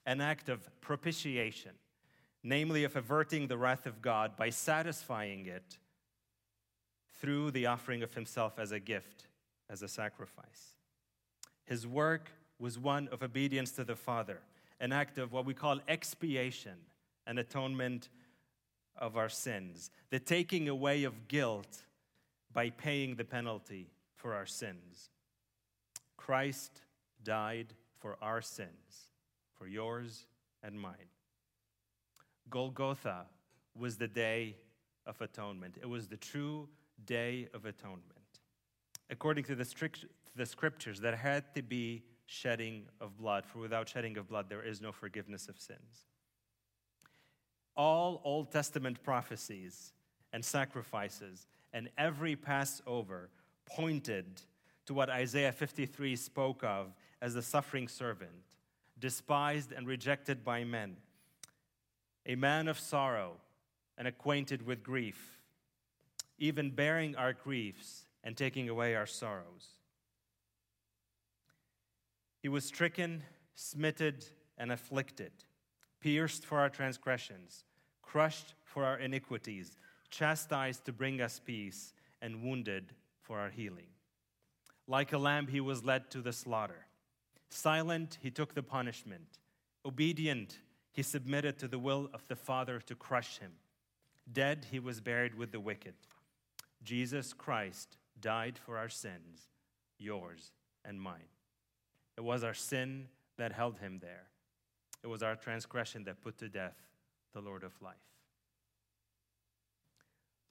an 0.06 0.22
act 0.22 0.48
of 0.48 0.70
propitiation, 0.82 1.72
namely 2.42 2.86
of 2.86 2.96
averting 2.96 3.48
the 3.48 3.58
wrath 3.58 3.86
of 3.86 4.02
God 4.02 4.38
by 4.38 4.50
satisfying 4.50 5.46
it 5.46 5.78
through 7.20 7.52
the 7.52 7.66
offering 7.66 8.02
of 8.02 8.14
himself 8.14 8.58
as 8.58 8.72
a 8.72 8.80
gift, 8.80 9.28
as 9.70 9.82
a 9.82 9.88
sacrifice. 9.88 10.76
His 11.66 11.86
work 11.86 12.32
was 12.60 12.80
one 12.80 13.10
of 13.12 13.24
obedience 13.24 13.72
to 13.72 13.84
the 13.84 13.96
Father, 13.96 14.40
an 14.80 14.94
act 14.94 15.18
of 15.18 15.34
what 15.34 15.46
we 15.46 15.54
call 15.54 15.80
expiation, 15.88 16.78
an 17.28 17.38
atonement 17.38 18.10
of 18.98 19.18
our 19.18 19.30
sins, 19.30 19.92
the 20.10 20.20
taking 20.20 20.70
away 20.70 21.04
of 21.04 21.28
guilt 21.28 21.84
by 22.54 22.70
paying 22.70 23.16
the 23.16 23.26
penalty 23.26 23.90
for 24.16 24.34
our 24.34 24.46
sins. 24.46 25.10
Christ 26.18 26.82
died 27.24 27.74
for 28.00 28.18
our 28.22 28.42
sins, 28.42 29.10
for 29.54 29.68
yours 29.68 30.26
and 30.64 30.80
mine. 30.80 31.12
Golgotha 32.50 33.26
was 33.78 33.98
the 33.98 34.08
day 34.08 34.56
of 35.06 35.20
atonement, 35.22 35.78
it 35.82 35.88
was 35.88 36.08
the 36.08 36.18
true 36.18 36.68
day 37.06 37.48
of 37.54 37.66
atonement. 37.66 38.02
According 39.10 39.44
to 39.46 39.56
the, 39.56 39.66
strict, 39.66 40.06
the 40.36 40.46
scriptures, 40.46 41.00
there 41.00 41.16
had 41.16 41.54
to 41.54 41.62
be 41.62 42.04
shedding 42.26 42.86
of 43.00 43.18
blood, 43.18 43.46
for 43.46 43.60
without 43.60 43.88
shedding 43.88 44.18
of 44.18 44.28
blood, 44.28 44.50
there 44.50 44.64
is 44.64 44.82
no 44.82 44.92
forgiveness 44.92 45.48
of 45.48 45.60
sins. 45.60 46.06
All 47.76 48.22
Old 48.24 48.52
Testament 48.52 49.04
prophecies 49.04 49.94
and 50.32 50.44
sacrifices 50.44 51.48
and 51.74 51.90
every 51.98 52.36
Passover 52.36 53.30
pointed 53.66 54.26
to 54.86 54.94
what 54.94 55.10
Isaiah 55.10 55.52
53 55.52 56.16
spoke 56.16 56.64
of 56.64 56.94
as 57.22 57.34
the 57.34 57.42
suffering 57.42 57.88
servant, 57.88 58.32
despised 59.00 59.72
and 59.72 59.88
rejected 59.88 60.44
by 60.44 60.64
men, 60.64 60.96
a 62.26 62.36
man 62.36 62.68
of 62.68 62.80
sorrow 62.80 63.34
and 63.98 64.08
acquainted 64.08 64.66
with 64.66 64.84
grief, 64.84 65.40
even 66.38 66.70
bearing 66.70 67.16
our 67.16 67.34
griefs 67.34 68.06
and 68.24 68.38
taking 68.38 68.70
away 68.70 68.96
our 68.96 69.06
sorrows. 69.06 69.70
He 72.42 72.50
was 72.50 72.64
stricken, 72.64 73.24
smitten, 73.56 74.16
and 74.58 74.72
afflicted, 74.72 75.32
pierced 76.06 76.46
for 76.46 76.60
our 76.60 76.70
transgressions, 76.70 77.64
crushed 78.04 78.54
for 78.64 78.86
our 78.86 79.00
iniquities, 79.00 79.76
chastised 80.12 80.86
to 80.86 80.94
bring 80.94 81.20
us 81.20 81.42
peace, 81.44 81.94
and 82.22 82.44
wounded 82.44 82.94
for 83.24 83.40
our 83.40 83.50
healing. 83.50 83.88
Like 84.88 85.14
a 85.14 85.18
lamb, 85.18 85.48
he 85.48 85.60
was 85.60 85.84
led 85.84 86.12
to 86.12 86.22
the 86.22 86.32
slaughter. 86.32 86.86
Silent, 87.50 88.20
he 88.22 88.30
took 88.30 88.54
the 88.54 88.62
punishment. 88.62 89.40
Obedient, 89.84 90.60
he 90.92 91.02
submitted 91.02 91.58
to 91.58 91.68
the 91.68 91.80
will 91.80 92.08
of 92.14 92.28
the 92.28 92.36
Father 92.36 92.80
to 92.82 92.94
crush 92.94 93.40
him. 93.40 93.54
Dead, 94.32 94.68
he 94.70 94.78
was 94.78 95.02
buried 95.02 95.34
with 95.34 95.52
the 95.52 95.60
wicked. 95.60 95.96
Jesus 96.84 97.34
Christ 97.34 97.98
died 98.22 98.60
for 98.64 98.78
our 98.78 98.90
sins, 98.90 99.50
yours 99.98 100.52
and 100.88 101.02
mine. 101.02 101.32
It 102.16 102.22
was 102.22 102.44
our 102.44 102.54
sin 102.54 103.08
that 103.38 103.54
held 103.54 103.80
him 103.80 103.98
there. 104.04 104.28
It 105.06 105.08
was 105.08 105.22
our 105.22 105.36
transgression 105.36 106.04
that 106.06 106.20
put 106.24 106.40
to 106.40 106.50
death 106.50 106.74
the 107.32 107.40
Lord 107.40 107.64
of 107.64 107.80
life. 107.80 107.94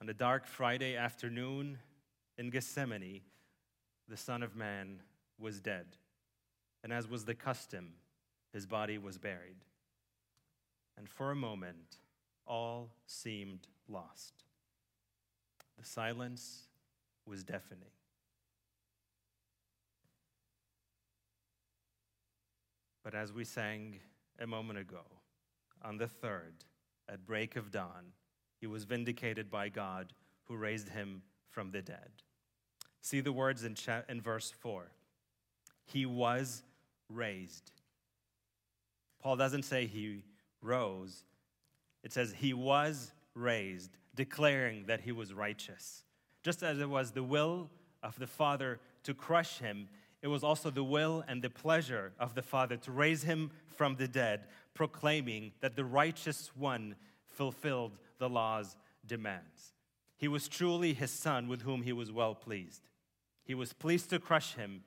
On 0.01 0.07
a 0.07 0.13
dark 0.13 0.47
Friday 0.47 0.95
afternoon 0.95 1.77
in 2.37 2.51
Gethsemane, 2.51 3.19
the 4.07 4.15
Son 4.15 4.41
of 4.41 4.55
Man 4.55 5.01
was 5.37 5.59
dead. 5.59 5.87
And 6.85 6.93
as 6.93 7.05
was 7.05 7.25
the 7.25 7.35
custom, 7.35 7.95
his 8.53 8.65
body 8.65 8.97
was 8.97 9.17
buried. 9.17 9.57
And 10.97 11.09
for 11.09 11.31
a 11.31 11.35
moment, 11.35 11.97
all 12.47 12.91
seemed 13.07 13.67
lost. 13.89 14.45
The 15.77 15.83
silence 15.83 16.69
was 17.25 17.43
deafening. 17.43 17.91
But 23.03 23.13
as 23.13 23.33
we 23.33 23.43
sang 23.43 23.99
a 24.39 24.47
moment 24.47 24.79
ago, 24.79 25.03
on 25.83 25.97
the 25.97 26.07
third, 26.07 26.53
at 27.07 27.25
break 27.25 27.55
of 27.55 27.71
dawn, 27.71 28.13
he 28.59 28.67
was 28.67 28.83
vindicated 28.83 29.51
by 29.51 29.69
God 29.69 30.13
who 30.45 30.55
raised 30.55 30.89
him 30.89 31.21
from 31.49 31.71
the 31.71 31.81
dead. 31.81 32.09
See 33.01 33.21
the 33.21 33.31
words 33.31 33.63
in, 33.63 33.75
cha- 33.75 34.03
in 34.09 34.21
verse 34.21 34.51
4. 34.59 34.91
He 35.85 36.05
was 36.05 36.63
raised. 37.09 37.71
Paul 39.21 39.35
doesn't 39.35 39.63
say 39.63 39.85
he 39.85 40.23
rose, 40.61 41.23
it 42.03 42.13
says 42.13 42.33
he 42.37 42.53
was 42.53 43.11
raised, 43.33 43.97
declaring 44.15 44.85
that 44.87 45.01
he 45.01 45.11
was 45.11 45.33
righteous. 45.33 46.03
Just 46.43 46.63
as 46.63 46.79
it 46.79 46.89
was 46.89 47.11
the 47.11 47.23
will 47.23 47.69
of 48.03 48.17
the 48.19 48.27
Father 48.27 48.79
to 49.03 49.13
crush 49.13 49.57
him, 49.57 49.87
it 50.25 50.29
was 50.29 50.43
also 50.43 50.71
the 50.71 50.83
will 50.83 51.23
and 51.27 51.43
the 51.43 51.51
pleasure 51.51 52.11
of 52.19 52.33
the 52.33 52.41
Father 52.41 52.77
to 52.77 52.91
raise 52.91 53.21
him 53.21 53.51
from 53.67 53.95
the 53.95 54.07
dead, 54.07 54.45
proclaiming 54.73 55.51
that 55.59 55.75
the 55.75 55.85
righteous 55.85 56.49
one 56.55 56.95
fulfilled 57.29 57.99
the 58.17 58.27
law's 58.27 58.75
demands. 59.05 59.75
He 60.17 60.27
was 60.27 60.47
truly 60.47 60.95
his 60.95 61.11
son 61.11 61.47
with 61.47 61.61
whom 61.61 61.83
he 61.83 61.93
was 61.93 62.11
well 62.11 62.33
pleased. 62.33 62.89
He 63.43 63.53
was 63.53 63.71
pleased 63.71 64.09
to 64.09 64.17
crush 64.17 64.55
him, 64.55 64.81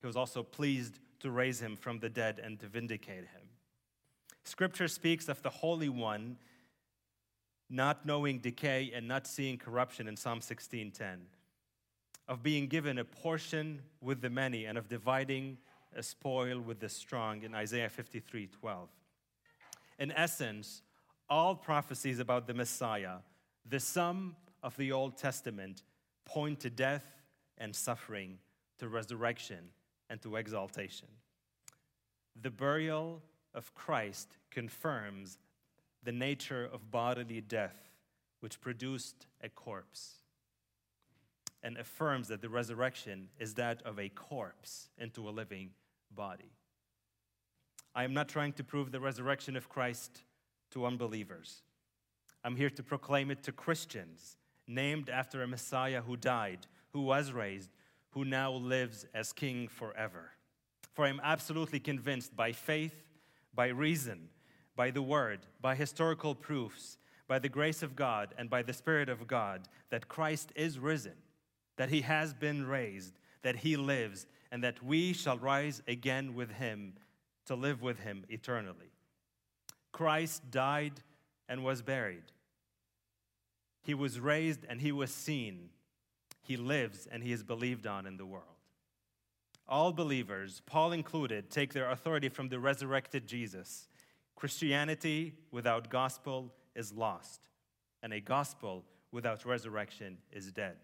he 0.00 0.06
was 0.06 0.14
also 0.14 0.44
pleased 0.44 1.00
to 1.18 1.32
raise 1.32 1.60
him 1.60 1.74
from 1.74 1.98
the 1.98 2.08
dead 2.08 2.40
and 2.40 2.60
to 2.60 2.68
vindicate 2.68 3.26
him. 3.26 3.48
Scripture 4.44 4.86
speaks 4.86 5.28
of 5.28 5.42
the 5.42 5.50
Holy 5.50 5.88
One 5.88 6.36
not 7.68 8.06
knowing 8.06 8.38
decay 8.38 8.92
and 8.94 9.08
not 9.08 9.26
seeing 9.26 9.58
corruption 9.58 10.06
in 10.06 10.16
Psalm 10.16 10.38
16:10 10.38 11.26
of 12.28 12.42
being 12.42 12.66
given 12.66 12.98
a 12.98 13.04
portion 13.04 13.80
with 14.00 14.20
the 14.20 14.30
many 14.30 14.64
and 14.64 14.76
of 14.76 14.88
dividing 14.88 15.58
a 15.94 16.02
spoil 16.02 16.60
with 16.60 16.80
the 16.80 16.88
strong 16.88 17.42
in 17.42 17.54
Isaiah 17.54 17.88
53 17.88 18.48
12. 18.48 18.88
In 19.98 20.12
essence, 20.12 20.82
all 21.28 21.54
prophecies 21.54 22.18
about 22.18 22.46
the 22.46 22.54
Messiah, 22.54 23.18
the 23.68 23.80
sum 23.80 24.36
of 24.62 24.76
the 24.76 24.92
Old 24.92 25.16
Testament, 25.16 25.82
point 26.24 26.60
to 26.60 26.70
death 26.70 27.06
and 27.58 27.74
suffering, 27.74 28.38
to 28.78 28.88
resurrection 28.88 29.70
and 30.10 30.20
to 30.22 30.36
exaltation. 30.36 31.08
The 32.40 32.50
burial 32.50 33.22
of 33.54 33.74
Christ 33.74 34.36
confirms 34.50 35.38
the 36.02 36.12
nature 36.12 36.68
of 36.70 36.90
bodily 36.90 37.40
death, 37.40 37.90
which 38.40 38.60
produced 38.60 39.26
a 39.42 39.48
corpse 39.48 40.16
and 41.66 41.76
affirms 41.78 42.28
that 42.28 42.40
the 42.40 42.48
resurrection 42.48 43.28
is 43.40 43.54
that 43.54 43.82
of 43.82 43.98
a 43.98 44.08
corpse 44.08 44.88
into 44.98 45.28
a 45.28 45.30
living 45.30 45.70
body. 46.14 46.52
I 47.92 48.04
am 48.04 48.14
not 48.14 48.28
trying 48.28 48.52
to 48.52 48.62
prove 48.62 48.92
the 48.92 49.00
resurrection 49.00 49.56
of 49.56 49.68
Christ 49.68 50.22
to 50.70 50.86
unbelievers. 50.86 51.62
I'm 52.44 52.54
here 52.54 52.70
to 52.70 52.84
proclaim 52.84 53.32
it 53.32 53.42
to 53.42 53.52
Christians, 53.52 54.36
named 54.68 55.10
after 55.10 55.42
a 55.42 55.48
Messiah 55.48 56.02
who 56.02 56.16
died, 56.16 56.68
who 56.92 57.00
was 57.00 57.32
raised, 57.32 57.70
who 58.10 58.24
now 58.24 58.52
lives 58.52 59.04
as 59.12 59.32
king 59.32 59.66
forever. 59.66 60.30
For 60.94 61.04
I 61.04 61.08
am 61.08 61.20
absolutely 61.20 61.80
convinced 61.80 62.36
by 62.36 62.52
faith, 62.52 62.94
by 63.52 63.68
reason, 63.68 64.28
by 64.76 64.92
the 64.92 65.02
word, 65.02 65.40
by 65.60 65.74
historical 65.74 66.36
proofs, 66.36 66.96
by 67.26 67.40
the 67.40 67.48
grace 67.48 67.82
of 67.82 67.96
God, 67.96 68.34
and 68.38 68.48
by 68.48 68.62
the 68.62 68.72
Spirit 68.72 69.08
of 69.08 69.26
God 69.26 69.66
that 69.90 70.06
Christ 70.06 70.52
is 70.54 70.78
risen 70.78 71.14
that 71.76 71.90
he 71.90 72.02
has 72.02 72.34
been 72.34 72.66
raised, 72.66 73.18
that 73.42 73.56
he 73.56 73.76
lives, 73.76 74.26
and 74.50 74.62
that 74.64 74.82
we 74.82 75.12
shall 75.12 75.38
rise 75.38 75.82
again 75.86 76.34
with 76.34 76.50
him 76.50 76.94
to 77.46 77.54
live 77.54 77.82
with 77.82 78.00
him 78.00 78.24
eternally. 78.28 78.90
Christ 79.92 80.50
died 80.50 81.00
and 81.48 81.64
was 81.64 81.82
buried. 81.82 82.24
He 83.82 83.94
was 83.94 84.18
raised 84.18 84.60
and 84.68 84.80
he 84.80 84.92
was 84.92 85.12
seen. 85.12 85.70
He 86.42 86.56
lives 86.56 87.06
and 87.10 87.22
he 87.22 87.32
is 87.32 87.42
believed 87.42 87.86
on 87.86 88.06
in 88.06 88.16
the 88.16 88.26
world. 88.26 88.44
All 89.68 89.92
believers, 89.92 90.62
Paul 90.66 90.92
included, 90.92 91.50
take 91.50 91.72
their 91.72 91.90
authority 91.90 92.28
from 92.28 92.48
the 92.48 92.60
resurrected 92.60 93.26
Jesus. 93.26 93.88
Christianity 94.36 95.34
without 95.50 95.88
gospel 95.88 96.52
is 96.74 96.92
lost, 96.92 97.48
and 98.02 98.12
a 98.12 98.20
gospel 98.20 98.84
without 99.10 99.44
resurrection 99.44 100.18
is 100.30 100.52
dead. 100.52 100.76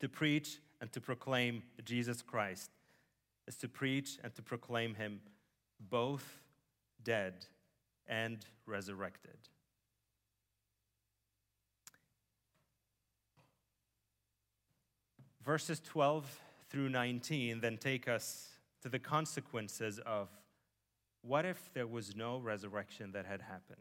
To 0.00 0.08
preach 0.08 0.58
and 0.80 0.90
to 0.92 1.00
proclaim 1.00 1.62
Jesus 1.84 2.22
Christ 2.22 2.70
is 3.46 3.56
to 3.56 3.68
preach 3.68 4.18
and 4.22 4.34
to 4.34 4.42
proclaim 4.42 4.94
him 4.94 5.20
both 5.90 6.40
dead 7.02 7.46
and 8.06 8.44
resurrected. 8.66 9.36
Verses 15.44 15.80
12 15.80 16.40
through 16.68 16.88
19 16.88 17.60
then 17.60 17.76
take 17.76 18.08
us 18.08 18.50
to 18.82 18.88
the 18.88 18.98
consequences 18.98 19.98
of 20.06 20.28
what 21.22 21.44
if 21.44 21.70
there 21.74 21.86
was 21.86 22.16
no 22.16 22.38
resurrection 22.38 23.12
that 23.12 23.26
had 23.26 23.42
happened? 23.42 23.78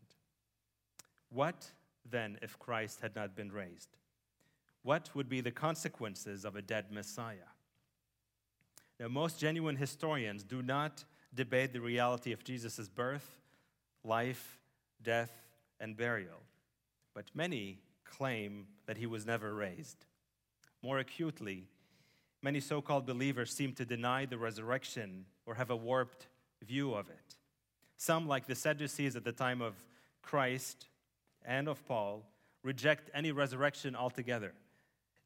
What 1.29 1.71
then 2.09 2.37
if 2.41 2.57
Christ 2.59 3.01
had 3.01 3.15
not 3.15 3.35
been 3.35 3.51
raised? 3.51 3.89
What 4.83 5.09
would 5.13 5.29
be 5.29 5.41
the 5.41 5.51
consequences 5.51 6.45
of 6.45 6.55
a 6.55 6.61
dead 6.61 6.91
Messiah? 6.91 7.49
Now, 8.99 9.07
most 9.07 9.39
genuine 9.39 9.75
historians 9.75 10.43
do 10.43 10.61
not 10.61 11.03
debate 11.33 11.73
the 11.73 11.81
reality 11.81 12.31
of 12.31 12.43
Jesus' 12.43 12.89
birth, 12.89 13.39
life, 14.03 14.59
death, 15.01 15.31
and 15.79 15.95
burial, 15.95 16.41
but 17.13 17.25
many 17.33 17.79
claim 18.03 18.67
that 18.85 18.97
he 18.97 19.05
was 19.05 19.25
never 19.25 19.53
raised. 19.53 20.05
More 20.81 20.99
acutely, 20.99 21.67
many 22.41 22.59
so 22.59 22.81
called 22.81 23.05
believers 23.05 23.53
seem 23.53 23.73
to 23.73 23.85
deny 23.85 24.25
the 24.25 24.37
resurrection 24.37 25.25
or 25.45 25.55
have 25.55 25.69
a 25.69 25.75
warped 25.75 26.27
view 26.65 26.93
of 26.93 27.09
it. 27.09 27.35
Some, 27.97 28.27
like 28.27 28.47
the 28.47 28.55
Sadducees 28.55 29.15
at 29.15 29.23
the 29.23 29.31
time 29.31 29.61
of 29.61 29.75
Christ 30.21 30.87
and 31.45 31.67
of 31.67 31.85
Paul, 31.85 32.25
reject 32.63 33.09
any 33.13 33.31
resurrection 33.31 33.95
altogether. 33.95 34.53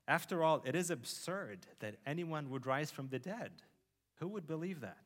After 0.07 0.43
all, 0.43 0.61
it 0.65 0.75
is 0.75 0.89
absurd 0.89 1.67
that 1.79 1.95
anyone 2.05 2.49
would 2.49 2.65
rise 2.65 2.91
from 2.91 3.07
the 3.07 3.19
dead. 3.19 3.51
Who 4.19 4.27
would 4.29 4.47
believe 4.47 4.81
that? 4.81 4.97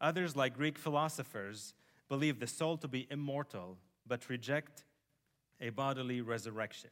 Others, 0.00 0.34
like 0.34 0.56
Greek 0.56 0.78
philosophers, 0.78 1.74
believe 2.08 2.40
the 2.40 2.46
soul 2.46 2.76
to 2.78 2.88
be 2.88 3.06
immortal, 3.10 3.78
but 4.06 4.28
reject 4.28 4.84
a 5.60 5.70
bodily 5.70 6.20
resurrection. 6.20 6.90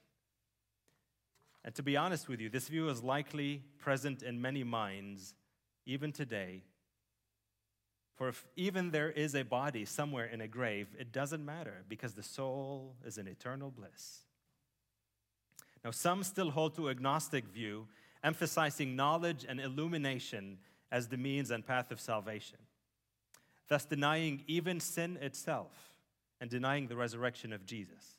And 1.65 1.75
to 1.75 1.83
be 1.83 1.97
honest 1.97 2.29
with 2.29 2.41
you, 2.41 2.49
this 2.49 2.69
view 2.69 2.89
is 2.89 3.03
likely 3.03 3.63
present 3.79 4.23
in 4.23 4.41
many 4.41 4.65
minds, 4.65 5.35
even 5.87 6.13
today. 6.13 6.65
For 8.17 8.29
if 8.29 8.47
even 8.57 8.91
there 8.91 9.11
is 9.11 9.35
a 9.35 9.43
body 9.43 9.85
somewhere 9.85 10.27
in 10.27 10.41
a 10.41 10.49
grave, 10.49 10.89
it 10.99 11.13
doesn't 11.13 11.45
matter 11.45 11.85
because 11.89 12.15
the 12.15 12.23
soul 12.23 12.97
is 13.05 13.17
in 13.17 13.27
eternal 13.27 13.71
bliss. 13.71 14.21
Now, 15.85 15.91
some 15.91 16.23
still 16.23 16.51
hold 16.51 16.75
to 16.77 16.89
a 16.89 16.95
Gnostic 16.95 17.47
view, 17.49 17.89
emphasizing 18.23 18.95
knowledge 18.95 19.45
and 19.49 19.61
illumination 19.61 20.59
as 20.93 21.09
the 21.09 21.17
means 21.17 21.51
and 21.51 21.67
path 21.67 21.91
of 21.91 22.01
salvation, 22.01 22.59
thus 23.69 23.85
denying 23.85 24.45
even 24.47 24.79
sin 24.79 25.19
itself 25.21 25.73
and 26.41 26.51
denying 26.51 26.87
the 26.87 26.97
resurrection 26.97 27.53
of 27.53 27.67
Jesus. 27.67 28.19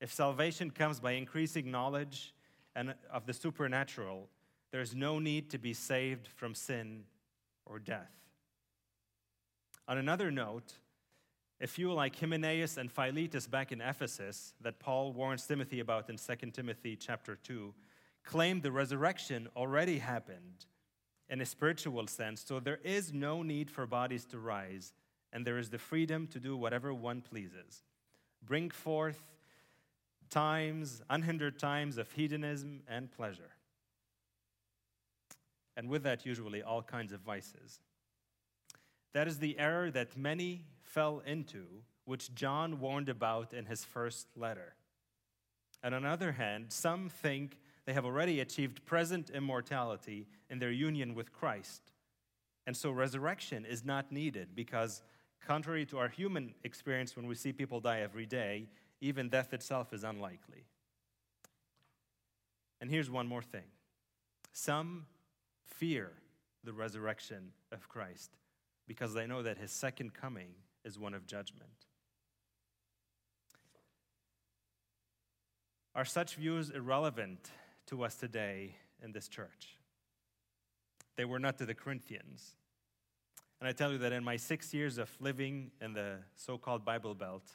If 0.00 0.12
salvation 0.12 0.70
comes 0.70 1.00
by 1.00 1.12
increasing 1.12 1.70
knowledge 1.70 2.34
and 2.74 2.94
of 3.12 3.26
the 3.26 3.32
supernatural, 3.32 4.28
there's 4.72 4.94
no 4.94 5.18
need 5.18 5.50
to 5.50 5.58
be 5.58 5.72
saved 5.72 6.26
from 6.26 6.54
sin 6.54 7.04
or 7.64 7.78
death. 7.78 8.10
On 9.86 9.98
another 9.98 10.30
note, 10.30 10.72
a 11.64 11.66
few 11.66 11.90
like 11.94 12.20
Hymenaeus 12.20 12.76
and 12.76 12.92
Philetus 12.92 13.46
back 13.46 13.72
in 13.72 13.80
Ephesus 13.80 14.52
that 14.60 14.78
Paul 14.78 15.14
warns 15.14 15.46
Timothy 15.46 15.80
about 15.80 16.10
in 16.10 16.18
2 16.18 16.50
Timothy 16.50 16.94
chapter 16.94 17.36
2 17.36 17.72
claim 18.22 18.60
the 18.60 18.70
resurrection 18.70 19.48
already 19.56 19.98
happened 19.98 20.66
in 21.30 21.40
a 21.40 21.46
spiritual 21.46 22.06
sense, 22.06 22.44
so 22.46 22.60
there 22.60 22.80
is 22.84 23.14
no 23.14 23.42
need 23.42 23.70
for 23.70 23.86
bodies 23.86 24.26
to 24.26 24.38
rise, 24.38 24.92
and 25.32 25.46
there 25.46 25.56
is 25.56 25.70
the 25.70 25.78
freedom 25.78 26.26
to 26.26 26.38
do 26.38 26.54
whatever 26.54 26.92
one 26.92 27.22
pleases. 27.22 27.82
Bring 28.44 28.68
forth 28.68 29.22
times, 30.28 31.00
unhindered 31.08 31.58
times 31.58 31.96
of 31.96 32.12
hedonism 32.12 32.82
and 32.86 33.10
pleasure. 33.10 33.52
And 35.78 35.88
with 35.88 36.02
that, 36.02 36.26
usually 36.26 36.62
all 36.62 36.82
kinds 36.82 37.14
of 37.14 37.20
vices. 37.20 37.80
That 39.14 39.26
is 39.26 39.38
the 39.38 39.58
error 39.58 39.90
that 39.92 40.14
many 40.14 40.66
fell 40.94 41.22
into, 41.26 41.66
which 42.04 42.34
John 42.34 42.78
warned 42.78 43.08
about 43.08 43.52
in 43.52 43.66
his 43.66 43.84
first 43.84 44.28
letter. 44.36 44.76
And 45.82 45.92
on 45.92 46.02
the 46.02 46.08
other 46.08 46.32
hand, 46.32 46.66
some 46.68 47.08
think 47.08 47.58
they 47.84 47.92
have 47.92 48.04
already 48.04 48.38
achieved 48.40 48.86
present 48.86 49.28
immortality 49.28 50.28
in 50.48 50.60
their 50.60 50.70
union 50.70 51.14
with 51.14 51.32
Christ. 51.32 51.82
And 52.66 52.76
so 52.76 52.90
resurrection 52.92 53.66
is 53.66 53.84
not 53.84 54.12
needed 54.12 54.54
because, 54.54 55.02
contrary 55.44 55.84
to 55.86 55.98
our 55.98 56.08
human 56.08 56.54
experience 56.62 57.16
when 57.16 57.26
we 57.26 57.34
see 57.34 57.52
people 57.52 57.80
die 57.80 58.00
every 58.00 58.24
day, 58.24 58.68
even 59.00 59.28
death 59.28 59.52
itself 59.52 59.92
is 59.92 60.04
unlikely. 60.04 60.64
And 62.80 62.88
here's 62.88 63.10
one 63.10 63.26
more 63.26 63.42
thing 63.42 63.66
some 64.52 65.06
fear 65.66 66.12
the 66.62 66.72
resurrection 66.72 67.52
of 67.72 67.88
Christ 67.88 68.30
because 68.86 69.12
they 69.12 69.26
know 69.26 69.42
that 69.42 69.58
his 69.58 69.72
second 69.72 70.14
coming 70.14 70.54
is 70.84 70.98
one 70.98 71.14
of 71.14 71.26
judgment. 71.26 71.70
Are 75.94 76.04
such 76.04 76.34
views 76.34 76.70
irrelevant 76.70 77.50
to 77.86 78.02
us 78.02 78.16
today 78.16 78.76
in 79.02 79.12
this 79.12 79.28
church? 79.28 79.76
They 81.16 81.24
were 81.24 81.38
not 81.38 81.58
to 81.58 81.66
the 81.66 81.74
Corinthians. 81.74 82.56
And 83.60 83.68
I 83.68 83.72
tell 83.72 83.92
you 83.92 83.98
that 83.98 84.12
in 84.12 84.24
my 84.24 84.36
six 84.36 84.74
years 84.74 84.98
of 84.98 85.08
living 85.20 85.70
in 85.80 85.92
the 85.92 86.18
so 86.34 86.58
called 86.58 86.84
Bible 86.84 87.14
Belt, 87.14 87.48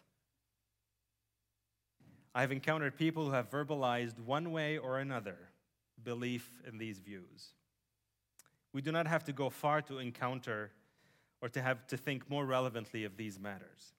I 2.33 2.41
have 2.41 2.51
encountered 2.51 2.97
people 2.97 3.25
who 3.25 3.31
have 3.31 3.49
verbalized 3.49 4.19
one 4.19 4.51
way 4.51 4.77
or 4.77 4.99
another 4.99 5.37
belief 6.01 6.49
in 6.65 6.77
these 6.77 6.99
views. 6.99 7.53
We 8.71 8.81
do 8.81 8.91
not 8.91 9.07
have 9.07 9.23
to 9.25 9.33
go 9.33 9.49
far 9.49 9.81
to 9.83 9.97
encounter 9.97 10.71
or 11.41 11.49
to 11.49 11.61
have 11.61 11.87
to 11.87 11.97
think 11.97 12.29
more 12.29 12.45
relevantly 12.45 13.03
of 13.03 13.17
these 13.17 13.39
matters. 13.39 13.93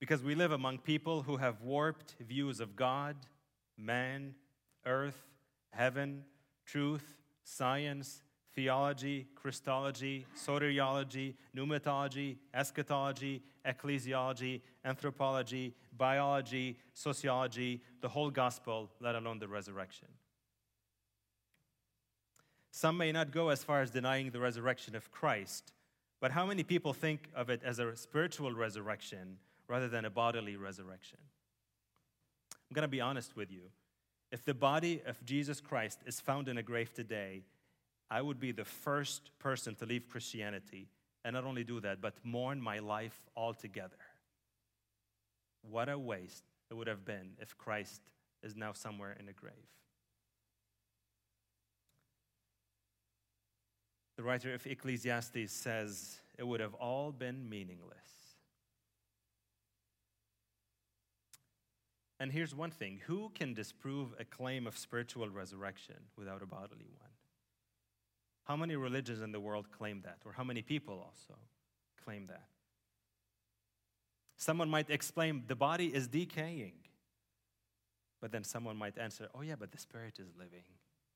Because 0.00 0.22
we 0.22 0.34
live 0.34 0.52
among 0.52 0.78
people 0.78 1.22
who 1.22 1.36
have 1.36 1.62
warped 1.62 2.14
views 2.20 2.60
of 2.60 2.76
God, 2.76 3.16
man, 3.78 4.34
earth, 4.84 5.22
heaven, 5.70 6.24
truth, 6.66 7.18
science, 7.44 8.22
theology, 8.54 9.26
Christology, 9.34 10.26
soteriology, 10.36 11.34
pneumatology, 11.56 12.36
eschatology, 12.52 13.42
ecclesiology, 13.66 14.60
anthropology, 14.84 15.74
biology, 15.96 16.76
sociology, 16.94 17.80
the 18.00 18.08
whole 18.08 18.30
gospel, 18.30 18.90
let 19.00 19.14
alone 19.14 19.38
the 19.38 19.48
resurrection. 19.48 20.08
Some 22.72 22.96
may 22.96 23.12
not 23.12 23.30
go 23.30 23.50
as 23.50 23.62
far 23.62 23.82
as 23.82 23.90
denying 23.90 24.30
the 24.30 24.40
resurrection 24.40 24.96
of 24.96 25.10
Christ, 25.10 25.72
but 26.22 26.30
how 26.30 26.46
many 26.46 26.62
people 26.62 26.92
think 26.92 27.28
of 27.34 27.50
it 27.50 27.62
as 27.64 27.80
a 27.80 27.96
spiritual 27.96 28.52
resurrection 28.52 29.38
rather 29.66 29.88
than 29.88 30.04
a 30.04 30.10
bodily 30.10 30.54
resurrection? 30.54 31.18
I'm 32.52 32.74
going 32.74 32.84
to 32.84 32.88
be 32.88 33.00
honest 33.00 33.34
with 33.34 33.50
you. 33.50 33.62
If 34.30 34.44
the 34.44 34.54
body 34.54 35.02
of 35.04 35.22
Jesus 35.24 35.60
Christ 35.60 35.98
is 36.06 36.20
found 36.20 36.48
in 36.48 36.58
a 36.58 36.62
grave 36.62 36.94
today, 36.94 37.42
I 38.08 38.22
would 38.22 38.38
be 38.38 38.52
the 38.52 38.64
first 38.64 39.36
person 39.40 39.74
to 39.74 39.84
leave 39.84 40.08
Christianity 40.08 40.86
and 41.24 41.34
not 41.34 41.44
only 41.44 41.64
do 41.64 41.80
that, 41.80 42.00
but 42.00 42.14
mourn 42.22 42.60
my 42.60 42.78
life 42.78 43.20
altogether. 43.36 43.96
What 45.68 45.88
a 45.88 45.98
waste 45.98 46.44
it 46.70 46.74
would 46.74 46.86
have 46.86 47.04
been 47.04 47.32
if 47.40 47.58
Christ 47.58 48.00
is 48.44 48.54
now 48.54 48.72
somewhere 48.72 49.16
in 49.18 49.28
a 49.28 49.32
grave. 49.32 49.54
The 54.16 54.22
writer 54.22 54.54
of 54.54 54.66
Ecclesiastes 54.66 55.52
says 55.52 56.20
it 56.38 56.46
would 56.46 56.60
have 56.60 56.74
all 56.74 57.12
been 57.12 57.48
meaningless. 57.48 57.98
And 62.20 62.30
here's 62.30 62.54
one 62.54 62.70
thing 62.70 63.00
who 63.06 63.32
can 63.34 63.52
disprove 63.52 64.14
a 64.20 64.24
claim 64.24 64.66
of 64.66 64.78
spiritual 64.78 65.28
resurrection 65.28 65.96
without 66.16 66.42
a 66.42 66.46
bodily 66.46 66.86
one? 66.98 67.10
How 68.44 68.56
many 68.56 68.76
religions 68.76 69.20
in 69.20 69.32
the 69.32 69.40
world 69.40 69.70
claim 69.70 70.02
that? 70.02 70.18
Or 70.24 70.32
how 70.32 70.44
many 70.44 70.62
people 70.62 70.94
also 71.04 71.38
claim 72.04 72.26
that? 72.26 72.44
Someone 74.36 74.68
might 74.68 74.90
explain 74.90 75.44
the 75.46 75.56
body 75.56 75.86
is 75.86 76.06
decaying. 76.06 76.74
But 78.20 78.30
then 78.30 78.44
someone 78.44 78.76
might 78.76 78.98
answer, 78.98 79.28
oh, 79.34 79.42
yeah, 79.42 79.56
but 79.58 79.72
the 79.72 79.78
spirit 79.78 80.20
is 80.20 80.28
living, 80.38 80.62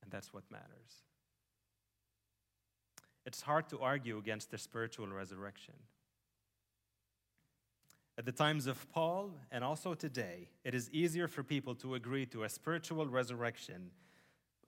and 0.02 0.10
that's 0.10 0.32
what 0.32 0.42
matters. 0.50 1.04
It's 3.26 3.42
hard 3.42 3.68
to 3.70 3.80
argue 3.80 4.16
against 4.18 4.50
the 4.50 4.58
spiritual 4.58 5.08
resurrection. 5.08 5.74
At 8.16 8.24
the 8.24 8.32
times 8.32 8.66
of 8.66 8.88
Paul 8.92 9.32
and 9.50 9.62
also 9.62 9.92
today, 9.92 10.48
it 10.64 10.74
is 10.74 10.88
easier 10.90 11.28
for 11.28 11.42
people 11.42 11.74
to 11.76 11.96
agree 11.96 12.24
to 12.26 12.44
a 12.44 12.48
spiritual 12.48 13.06
resurrection 13.06 13.90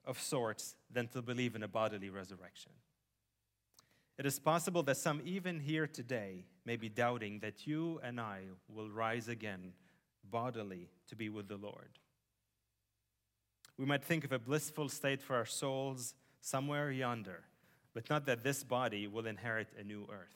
of 0.05 0.19
sorts 0.19 0.75
than 0.91 1.07
to 1.09 1.21
believe 1.21 1.55
in 1.55 1.63
a 1.63 1.67
bodily 1.67 2.09
resurrection. 2.09 2.73
It 4.19 4.25
is 4.25 4.37
possible 4.37 4.83
that 4.83 4.97
some, 4.97 5.21
even 5.23 5.59
here 5.59 5.87
today, 5.87 6.45
may 6.65 6.75
be 6.75 6.89
doubting 6.89 7.39
that 7.39 7.65
you 7.65 8.01
and 8.03 8.19
I 8.19 8.41
will 8.67 8.89
rise 8.89 9.29
again 9.29 9.71
bodily 10.29 10.89
to 11.07 11.15
be 11.15 11.29
with 11.29 11.47
the 11.47 11.55
Lord. 11.55 11.97
We 13.77 13.85
might 13.85 14.03
think 14.03 14.25
of 14.25 14.33
a 14.33 14.39
blissful 14.39 14.89
state 14.89 15.21
for 15.21 15.37
our 15.37 15.45
souls 15.45 16.13
somewhere 16.41 16.91
yonder, 16.91 17.45
but 17.93 18.09
not 18.09 18.25
that 18.25 18.43
this 18.43 18.63
body 18.63 19.07
will 19.07 19.25
inherit 19.25 19.67
a 19.79 19.83
new 19.83 20.07
earth. 20.11 20.35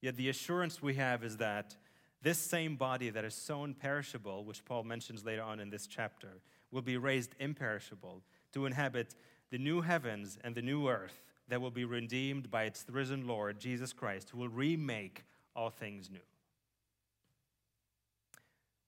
Yet 0.00 0.16
the 0.16 0.28
assurance 0.28 0.82
we 0.82 0.94
have 0.94 1.24
is 1.24 1.38
that 1.38 1.76
this 2.22 2.38
same 2.38 2.76
body 2.76 3.10
that 3.10 3.24
is 3.24 3.34
so 3.34 3.64
imperishable, 3.64 4.44
which 4.44 4.64
Paul 4.64 4.84
mentions 4.84 5.24
later 5.24 5.42
on 5.42 5.60
in 5.60 5.70
this 5.70 5.86
chapter, 5.86 6.40
will 6.70 6.82
be 6.82 6.96
raised 6.96 7.34
imperishable 7.38 8.22
to 8.52 8.66
inhabit 8.66 9.14
the 9.50 9.58
new 9.58 9.80
heavens 9.80 10.38
and 10.42 10.54
the 10.54 10.62
new 10.62 10.88
earth 10.88 11.22
that 11.48 11.60
will 11.60 11.70
be 11.70 11.84
redeemed 11.84 12.50
by 12.50 12.64
its 12.64 12.84
risen 12.90 13.26
Lord, 13.26 13.60
Jesus 13.60 13.92
Christ, 13.92 14.30
who 14.30 14.38
will 14.38 14.48
remake 14.48 15.24
all 15.54 15.70
things 15.70 16.10
new. 16.10 16.18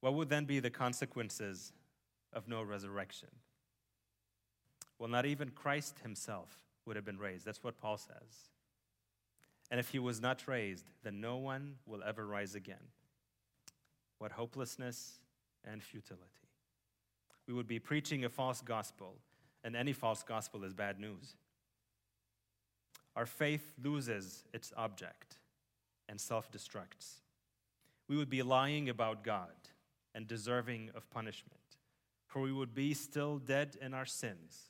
What 0.01 0.15
would 0.15 0.29
then 0.29 0.45
be 0.45 0.61
the 0.61 0.71
consequences 0.71 1.73
of 2.33 2.49
no 2.49 2.63
resurrection? 2.63 3.29
Well, 4.99 5.09
not 5.09 5.27
even 5.27 5.51
Christ 5.51 6.01
himself 6.03 6.68
would 6.89 6.97
have 6.97 7.05
been 7.05 7.19
raised. 7.19 7.45
That's 7.45 7.63
what 7.63 7.79
Paul 7.79 7.99
says. 7.99 8.51
And 9.71 9.79
if 9.79 9.91
he 9.91 9.99
was 9.99 10.21
not 10.21 10.49
raised, 10.49 10.91
then 11.05 11.21
no 11.21 11.37
one 11.37 11.77
will 11.87 12.03
ever 12.03 12.27
rise 12.27 12.55
again. 12.55 12.93
What 14.19 14.33
hopelessness 14.33 15.21
and 15.65 15.83
futility. 15.83 16.25
We 17.47 17.55
would 17.55 17.69
be 17.69 17.79
preaching 17.79 18.25
a 18.25 18.29
false 18.29 18.61
gospel, 18.61 19.17
and 19.63 19.77
any 19.77 19.93
false 19.93 20.23
gospel 20.23 20.65
is 20.65 20.75
bad 20.75 20.99
news. 20.99 21.37
Our 23.15 23.27
faith 23.27 23.73
loses 23.83 24.45
its 24.53 24.73
object 24.77 25.39
and 26.09 26.21
self 26.21 26.51
destructs. 26.51 27.21
We 28.09 28.17
would 28.17 28.31
be 28.31 28.43
lying 28.43 28.89
about 28.89 29.23
God 29.23 29.53
and 30.15 30.27
deserving 30.27 30.91
of 30.95 31.11
punishment, 31.11 31.61
for 32.27 32.41
we 32.41 32.53
would 32.53 32.75
be 32.75 32.95
still 32.95 33.39
dead 33.39 33.77
in 33.81 33.93
our 33.93 34.07
sins. 34.07 34.68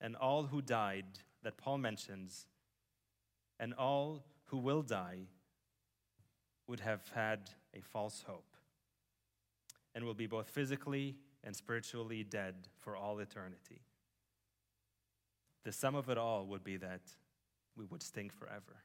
And 0.00 0.14
all 0.16 0.44
who 0.44 0.62
died, 0.62 1.06
that 1.42 1.56
Paul 1.56 1.78
mentions, 1.78 2.46
and 3.58 3.74
all 3.74 4.24
who 4.46 4.58
will 4.58 4.82
die 4.82 5.26
would 6.66 6.80
have 6.80 7.08
had 7.14 7.50
a 7.74 7.80
false 7.80 8.24
hope 8.26 8.56
and 9.94 10.04
will 10.04 10.14
be 10.14 10.26
both 10.26 10.48
physically 10.50 11.16
and 11.42 11.56
spiritually 11.56 12.22
dead 12.22 12.54
for 12.76 12.96
all 12.96 13.18
eternity. 13.18 13.80
The 15.64 15.72
sum 15.72 15.94
of 15.94 16.08
it 16.08 16.18
all 16.18 16.46
would 16.46 16.62
be 16.62 16.76
that 16.76 17.02
we 17.76 17.84
would 17.86 18.02
stink 18.02 18.32
forever. 18.32 18.82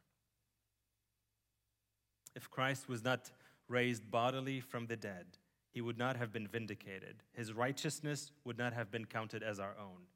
If 2.36 2.50
Christ 2.50 2.90
was 2.90 3.04
not 3.04 3.32
raised 3.68 4.10
bodily 4.10 4.60
from 4.60 4.88
the 4.88 4.96
dead, 4.96 5.26
he 5.70 5.82
would 5.82 5.98
not 5.98 6.16
have 6.18 6.32
been 6.32 6.48
vindicated. 6.48 7.24
His 7.34 7.54
righteousness 7.54 8.32
would 8.44 8.58
not 8.58 8.74
have 8.74 8.92
been 8.92 9.06
counted 9.06 9.44
as 9.44 9.60
our 9.60 9.76
own, 9.80 10.08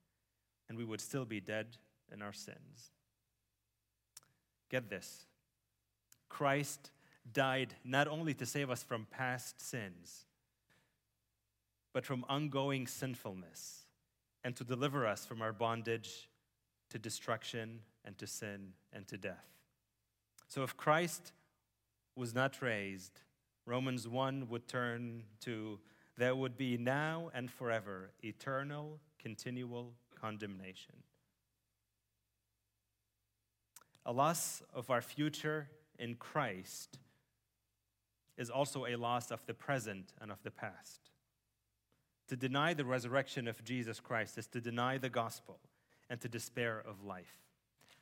and 0.69 0.77
we 0.77 0.86
would 0.86 1.01
still 1.01 1.25
be 1.25 1.39
dead 1.39 1.67
in 2.12 2.21
our 2.21 2.34
sins. 2.34 2.91
Get 4.69 4.89
this 4.89 5.25
Christ 6.30 6.91
died 7.34 7.73
not 7.84 8.08
only 8.08 8.34
to 8.36 8.45
save 8.45 8.69
us 8.69 8.84
from 8.84 9.08
past 9.12 9.62
sins, 9.62 10.25
but 11.93 12.06
from 12.06 12.25
ongoing 12.30 12.88
sinfulness 12.88 13.86
and 14.43 14.56
to 14.56 14.63
deliver 14.63 15.06
us 15.06 15.25
from 15.25 15.41
our 15.41 15.51
bondage 15.51 16.30
to 16.89 16.99
destruction 16.99 17.80
and 18.06 18.17
to 18.17 18.27
sin 18.27 18.73
and 18.93 19.08
to 19.08 19.17
death. 19.17 19.45
So 20.47 20.63
if 20.63 20.77
Christ 20.77 21.34
was 22.15 22.34
not 22.34 22.62
raised, 22.62 23.21
Romans 23.65 24.08
1 24.08 24.47
would 24.49 24.67
turn 24.67 25.23
to 25.41 25.80
there 26.17 26.36
would 26.36 26.58
be 26.58 26.77
now 26.77 27.30
and 27.34 27.51
forever 27.51 28.10
eternal, 28.23 28.99
continual 29.19 29.93
condemnation. 30.19 30.95
A 34.06 34.12
loss 34.12 34.63
of 34.73 34.89
our 34.89 35.01
future 35.01 35.69
in 35.99 36.15
Christ 36.15 36.99
is 38.38 38.49
also 38.49 38.86
a 38.86 38.95
loss 38.95 39.32
of 39.32 39.45
the 39.45 39.53
present 39.53 40.13
and 40.21 40.32
of 40.32 40.41
the 40.43 40.51
past. 40.51 41.12
To 42.30 42.36
deny 42.36 42.73
the 42.73 42.86
resurrection 42.86 43.47
of 43.47 43.63
Jesus 43.63 43.99
Christ 43.99 44.38
is 44.38 44.47
to 44.47 44.62
deny 44.62 44.97
the 44.97 45.10
gospel 45.10 45.60
and 46.10 46.19
to 46.21 46.27
despair 46.27 46.84
of 46.88 47.03
life. 47.03 47.38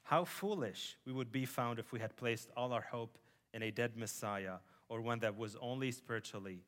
How 0.04 0.26
foolish 0.26 0.98
we 1.06 1.14
would 1.14 1.32
be 1.32 1.46
found 1.46 1.80
if 1.80 1.92
we 1.92 2.00
had 2.00 2.16
placed 2.16 2.50
all 2.56 2.74
our 2.74 2.86
hope 2.92 3.18
in 3.54 3.64
a 3.64 3.72
dead 3.72 3.98
Messiah 3.98 4.58
or 4.90 5.02
one 5.02 5.20
that 5.20 5.38
was 5.38 5.56
only 5.62 5.92
spiritually 5.92 6.64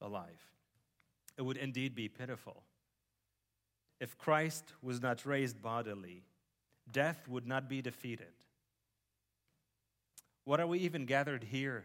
alive. 0.00 0.50
It 1.36 1.42
would 1.42 1.56
indeed 1.56 1.94
be 1.94 2.08
pitiful. 2.08 2.64
If 4.00 4.16
Christ 4.16 4.64
was 4.82 5.02
not 5.02 5.26
raised 5.26 5.60
bodily, 5.60 6.22
death 6.90 7.28
would 7.28 7.46
not 7.46 7.68
be 7.68 7.82
defeated. 7.82 8.32
What 10.44 10.58
are 10.58 10.66
we 10.66 10.78
even 10.78 11.04
gathered 11.04 11.44
here 11.44 11.84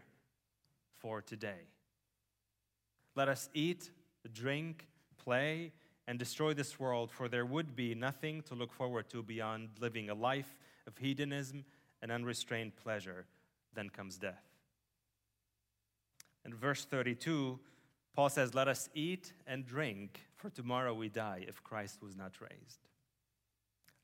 for 0.98 1.20
today? 1.20 1.68
Let 3.14 3.28
us 3.28 3.50
eat, 3.52 3.90
drink, 4.32 4.86
play, 5.18 5.72
and 6.08 6.18
destroy 6.18 6.54
this 6.54 6.80
world, 6.80 7.10
for 7.10 7.28
there 7.28 7.44
would 7.44 7.76
be 7.76 7.94
nothing 7.94 8.42
to 8.42 8.54
look 8.54 8.72
forward 8.72 9.10
to 9.10 9.22
beyond 9.22 9.68
living 9.80 10.08
a 10.08 10.14
life 10.14 10.56
of 10.86 10.96
hedonism 10.96 11.64
and 12.00 12.10
unrestrained 12.10 12.76
pleasure. 12.76 13.26
Then 13.74 13.90
comes 13.90 14.16
death. 14.16 14.42
In 16.44 16.54
verse 16.54 16.84
32, 16.84 17.58
Paul 18.16 18.30
says, 18.30 18.54
Let 18.54 18.66
us 18.66 18.88
eat 18.94 19.34
and 19.46 19.66
drink, 19.66 20.22
for 20.36 20.48
tomorrow 20.48 20.94
we 20.94 21.10
die 21.10 21.44
if 21.46 21.62
Christ 21.62 22.02
was 22.02 22.16
not 22.16 22.32
raised. 22.40 22.80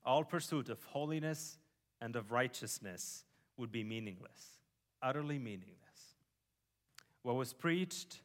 All 0.04 0.22
pursuit 0.22 0.68
of 0.68 0.84
holiness 0.84 1.56
and 2.00 2.14
of 2.14 2.30
righteousness 2.30 3.24
would 3.56 3.72
be 3.72 3.82
meaningless, 3.82 4.58
utterly 5.00 5.38
meaningless. 5.38 5.78
What 7.22 7.36
was 7.36 7.54
preached 7.54 8.20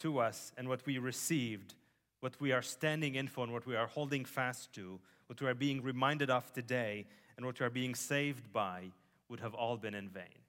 to 0.00 0.18
us 0.18 0.50
and 0.56 0.66
what 0.66 0.86
we 0.86 0.96
received, 0.96 1.74
what 2.20 2.40
we 2.40 2.52
are 2.52 2.62
standing 2.62 3.16
in 3.16 3.28
for 3.28 3.44
and 3.44 3.52
what 3.52 3.66
we 3.66 3.76
are 3.76 3.88
holding 3.88 4.24
fast 4.24 4.72
to, 4.74 4.98
what 5.26 5.40
we 5.42 5.46
are 5.46 5.54
being 5.54 5.82
reminded 5.82 6.30
of 6.30 6.50
today, 6.54 7.04
and 7.36 7.44
what 7.44 7.60
we 7.60 7.66
are 7.66 7.70
being 7.70 7.94
saved 7.94 8.50
by 8.52 8.84
would 9.28 9.40
have 9.40 9.54
all 9.54 9.76
been 9.76 9.94
in 9.94 10.08
vain. 10.08 10.41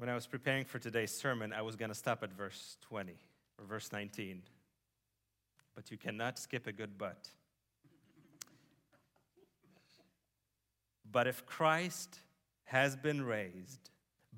When 0.00 0.08
I 0.08 0.14
was 0.14 0.26
preparing 0.26 0.64
for 0.64 0.78
today's 0.78 1.12
sermon, 1.12 1.52
I 1.52 1.60
was 1.60 1.76
going 1.76 1.90
to 1.90 1.94
stop 1.94 2.22
at 2.22 2.32
verse 2.32 2.78
20 2.88 3.12
or 3.58 3.66
verse 3.66 3.92
19. 3.92 4.40
But 5.74 5.90
you 5.90 5.98
cannot 5.98 6.38
skip 6.38 6.66
a 6.66 6.72
good 6.72 6.96
but. 6.96 7.28
But 11.12 11.26
if 11.26 11.44
Christ 11.44 12.20
has 12.64 12.96
been 12.96 13.20
raised, 13.20 13.90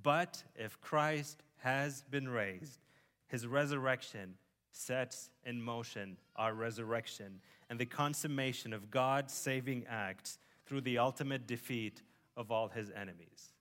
but 0.02 0.42
if 0.56 0.80
Christ 0.80 1.44
has 1.58 2.02
been 2.10 2.28
raised, 2.28 2.80
his 3.28 3.46
resurrection 3.46 4.34
sets 4.72 5.30
in 5.44 5.62
motion 5.62 6.16
our 6.34 6.54
resurrection 6.54 7.38
and 7.70 7.78
the 7.78 7.86
consummation 7.86 8.72
of 8.72 8.90
God's 8.90 9.32
saving 9.32 9.86
acts 9.88 10.40
through 10.66 10.80
the 10.80 10.98
ultimate 10.98 11.46
defeat 11.46 12.02
of 12.36 12.50
all 12.50 12.66
his 12.66 12.90
enemies. 12.90 13.51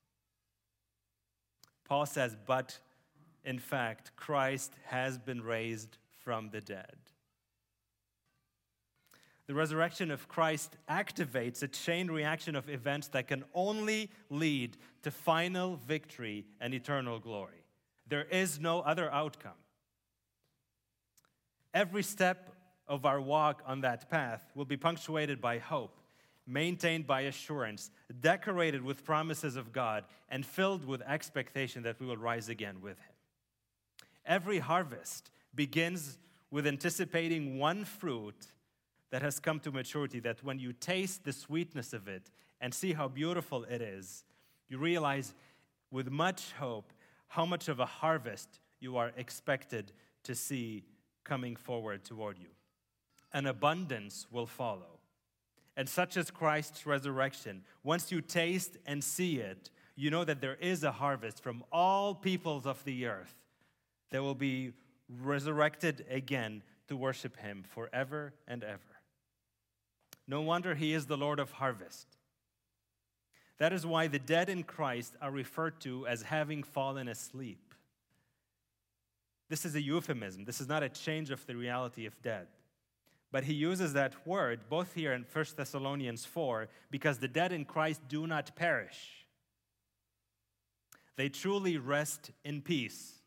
Paul 1.92 2.06
says, 2.06 2.38
but 2.46 2.80
in 3.44 3.60
fact, 3.60 4.16
Christ 4.16 4.72
has 4.86 5.18
been 5.18 5.42
raised 5.42 5.98
from 6.24 6.50
the 6.50 6.62
dead. 6.62 6.96
The 9.48 9.54
resurrection 9.56 10.10
of 10.10 10.30
Christ 10.30 10.78
activates 10.90 11.62
a 11.64 11.68
chain 11.68 12.10
reaction 12.10 12.56
of 12.56 12.70
events 12.70 13.10
that 13.10 13.28
can 13.28 13.44
only 13.54 14.10
lead 14.30 14.78
to 15.04 15.12
final 15.12 15.76
victory 15.86 16.46
and 16.62 16.74
eternal 16.74 17.20
glory. 17.20 17.66
There 18.08 18.24
is 18.24 18.58
no 18.58 18.80
other 18.80 19.12
outcome. 19.12 19.60
Every 21.74 22.04
step 22.04 22.56
of 22.88 23.06
our 23.06 23.20
walk 23.20 23.64
on 23.66 23.82
that 23.82 24.10
path 24.10 24.50
will 24.56 24.64
be 24.64 24.78
punctuated 24.78 25.42
by 25.42 25.58
hope, 25.58 25.98
maintained 26.52 27.08
by 27.08 27.22
assurance, 27.22 27.92
decorated 28.20 28.84
with 28.84 29.06
promises 29.06 29.56
of 29.56 29.72
God, 29.72 30.04
and 30.30 30.46
filled 30.46 30.86
with 30.86 31.02
expectation 31.04 31.84
that 31.84 32.00
we 32.00 32.06
will 32.06 32.18
rise 32.18 32.50
again 32.50 32.82
with 32.82 32.98
Him. 33.00 33.14
Every 34.26 34.60
harvest 34.60 35.32
begins 35.56 36.18
with 36.50 36.68
anticipating 36.68 37.58
one 37.58 37.86
fruit 37.86 38.48
that 39.12 39.22
has 39.22 39.40
come 39.40 39.60
to 39.60 39.72
maturity, 39.72 40.20
that 40.22 40.44
when 40.44 40.60
you 40.60 40.74
taste 40.74 41.24
the 41.24 41.34
sweetness 41.34 41.94
of 41.94 42.08
it 42.08 42.30
and 42.60 42.74
see 42.74 42.94
how 42.94 43.08
beautiful 43.08 43.64
it 43.66 43.82
is, 43.82 44.24
you 44.70 44.78
realize 44.78 45.34
with 45.92 46.10
much 46.10 46.54
hope 46.54 46.94
how 47.28 47.46
much 47.46 47.68
of 47.68 47.80
a 47.80 47.86
harvest 47.86 48.60
you 48.80 48.98
are 48.98 49.12
expected 49.18 49.92
to 50.24 50.34
see 50.34 50.84
coming 51.24 51.56
forward 51.56 52.04
toward 52.04 52.38
you. 52.38 52.48
An 53.34 53.48
abundance 53.48 54.28
will 54.32 54.48
follow. 54.48 55.01
And 55.78 55.88
such 55.88 56.18
is 56.18 56.30
Christ's 56.30 56.86
resurrection. 56.86 57.64
Once 57.84 58.12
you 58.12 58.22
taste 58.22 58.78
and 58.86 59.04
see 59.04 59.38
it, 59.38 59.70
you 59.96 60.10
know 60.10 60.24
that 60.24 60.42
there 60.42 60.56
is 60.56 60.84
a 60.84 60.92
harvest 60.92 61.42
from 61.42 61.64
all 61.72 62.14
peoples 62.14 62.66
of 62.66 62.84
the 62.84 63.06
earth 63.06 63.36
that 64.12 64.22
will 64.22 64.36
be 64.36 64.74
resurrected 65.22 66.06
again 66.10 66.62
to 66.88 66.96
worship 66.96 67.38
him 67.38 67.64
forever 67.64 68.34
and 68.48 68.64
ever. 68.64 68.80
No 70.28 70.42
wonder 70.42 70.76
he 70.76 70.94
is 70.94 71.06
the 71.06 71.18
Lord 71.18 71.40
of 71.40 71.52
harvest. 71.52 72.08
That 73.58 73.74
is 73.74 73.86
why 73.86 74.08
the 74.08 74.20
dead 74.20 74.50
in 74.50 74.64
Christ 74.64 75.14
are 75.22 75.32
referred 75.32 75.80
to 75.82 76.08
as 76.08 76.24
having 76.24 76.64
fallen 76.64 77.08
asleep. 77.08 77.74
This 79.50 79.66
is 79.66 79.76
a 79.76 79.82
euphemism. 79.82 80.46
This 80.46 80.62
is 80.62 80.68
not 80.68 80.84
a 80.84 80.90
change 80.90 81.30
of 81.30 81.46
the 81.46 81.56
reality 81.56 82.06
of 82.06 82.20
death. 82.22 82.48
But 83.32 83.46
he 83.46 83.54
uses 83.54 83.94
that 83.94 84.28
word 84.28 84.62
both 84.70 84.94
here 84.94 85.14
in 85.14 85.26
1 85.32 85.46
Thessalonians 85.56 86.26
4 86.26 86.68
because 86.90 87.20
the 87.20 87.28
dead 87.28 87.52
in 87.52 87.66
Christ 87.66 88.02
do 88.08 88.28
not 88.28 88.56
perish. 88.56 89.26
They 91.16 91.30
truly 91.30 91.78
rest 91.78 92.32
in 92.44 92.62
peace 92.62 93.22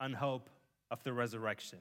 on 0.00 0.14
hope 0.14 0.48
of 0.90 1.02
the 1.02 1.12
resurrection. 1.12 1.80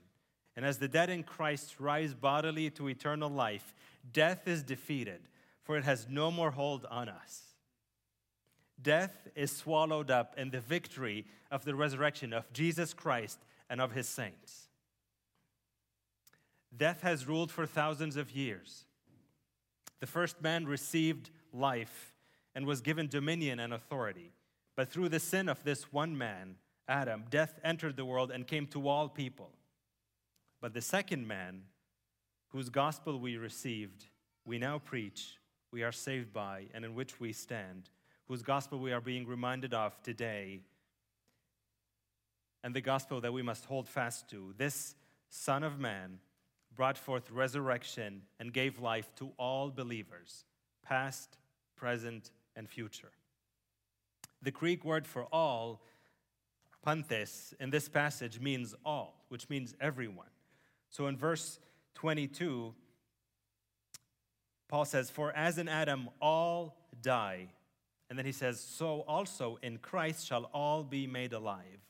And 0.55 0.65
as 0.65 0.77
the 0.77 0.87
dead 0.87 1.09
in 1.09 1.23
Christ 1.23 1.79
rise 1.79 2.13
bodily 2.13 2.69
to 2.71 2.87
eternal 2.87 3.29
life, 3.29 3.73
death 4.11 4.47
is 4.47 4.63
defeated, 4.63 5.21
for 5.63 5.77
it 5.77 5.83
has 5.83 6.07
no 6.09 6.31
more 6.31 6.51
hold 6.51 6.85
on 6.89 7.09
us. 7.09 7.55
Death 8.81 9.27
is 9.35 9.51
swallowed 9.51 10.11
up 10.11 10.33
in 10.37 10.49
the 10.49 10.59
victory 10.59 11.25
of 11.51 11.65
the 11.65 11.75
resurrection 11.75 12.33
of 12.33 12.51
Jesus 12.53 12.93
Christ 12.93 13.39
and 13.69 13.81
of 13.81 13.91
his 13.91 14.07
saints. 14.07 14.64
Death 16.77 17.01
has 17.01 17.27
ruled 17.27 17.51
for 17.51 17.65
thousands 17.65 18.17
of 18.17 18.31
years. 18.31 18.85
The 19.99 20.07
first 20.07 20.41
man 20.41 20.65
received 20.65 21.29
life 21.53 22.15
and 22.53 22.65
was 22.65 22.81
given 22.81 23.07
dominion 23.07 23.59
and 23.59 23.73
authority. 23.73 24.31
But 24.75 24.89
through 24.89 25.09
the 25.09 25.19
sin 25.19 25.47
of 25.47 25.63
this 25.63 25.91
one 25.91 26.17
man, 26.17 26.55
Adam, 26.87 27.23
death 27.29 27.59
entered 27.63 27.95
the 27.95 28.05
world 28.05 28.31
and 28.31 28.45
came 28.45 28.67
to 28.67 28.87
all 28.87 29.09
people. 29.09 29.51
But 30.61 30.73
the 30.73 30.81
second 30.81 31.27
man, 31.27 31.63
whose 32.49 32.69
gospel 32.69 33.19
we 33.19 33.37
received, 33.37 34.05
we 34.45 34.57
now 34.57 34.79
preach, 34.79 35.37
we 35.71 35.83
are 35.83 35.91
saved 35.91 36.31
by, 36.31 36.65
and 36.73 36.85
in 36.85 36.93
which 36.93 37.19
we 37.19 37.33
stand, 37.33 37.89
whose 38.27 38.41
gospel 38.41 38.79
we 38.79 38.93
are 38.93 39.01
being 39.01 39.25
reminded 39.25 39.73
of 39.73 40.01
today, 40.03 40.61
and 42.63 42.73
the 42.73 42.81
gospel 42.81 43.21
that 43.21 43.33
we 43.33 43.41
must 43.41 43.65
hold 43.65 43.87
fast 43.87 44.29
to. 44.29 44.53
This 44.57 44.95
Son 45.29 45.63
of 45.63 45.79
Man 45.79 46.19
brought 46.75 46.97
forth 46.97 47.31
resurrection 47.31 48.21
and 48.39 48.51
gave 48.53 48.79
life 48.79 49.13
to 49.15 49.31
all 49.37 49.69
believers, 49.69 50.45
past, 50.83 51.37
present, 51.75 52.31
and 52.55 52.69
future. 52.69 53.11
The 54.41 54.51
Greek 54.51 54.85
word 54.85 55.07
for 55.07 55.23
all, 55.31 55.81
pantes, 56.83 57.53
in 57.59 57.69
this 57.69 57.89
passage 57.89 58.39
means 58.39 58.75
all, 58.85 59.25
which 59.29 59.49
means 59.49 59.73
everyone. 59.79 60.27
So 60.89 61.07
in 61.07 61.17
verse 61.17 61.59
22, 61.95 62.73
Paul 64.67 64.85
says, 64.85 65.09
For 65.09 65.31
as 65.35 65.57
in 65.57 65.67
Adam 65.67 66.09
all 66.21 66.77
die, 67.01 67.49
and 68.09 68.19
then 68.19 68.25
he 68.25 68.31
says, 68.31 68.59
So 68.59 69.01
also 69.01 69.57
in 69.63 69.77
Christ 69.77 70.27
shall 70.27 70.49
all 70.53 70.83
be 70.83 71.07
made 71.07 71.33
alive. 71.33 71.81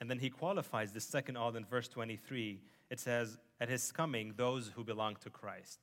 And 0.00 0.10
then 0.10 0.18
he 0.18 0.30
qualifies 0.30 0.92
the 0.92 1.00
second 1.00 1.36
all 1.36 1.54
in 1.54 1.64
verse 1.64 1.88
23. 1.88 2.60
It 2.90 3.00
says, 3.00 3.38
At 3.62 3.68
his 3.68 3.92
coming, 3.92 4.34
those 4.36 4.72
who 4.74 4.82
belong 4.82 5.14
to 5.20 5.30
Christ. 5.30 5.78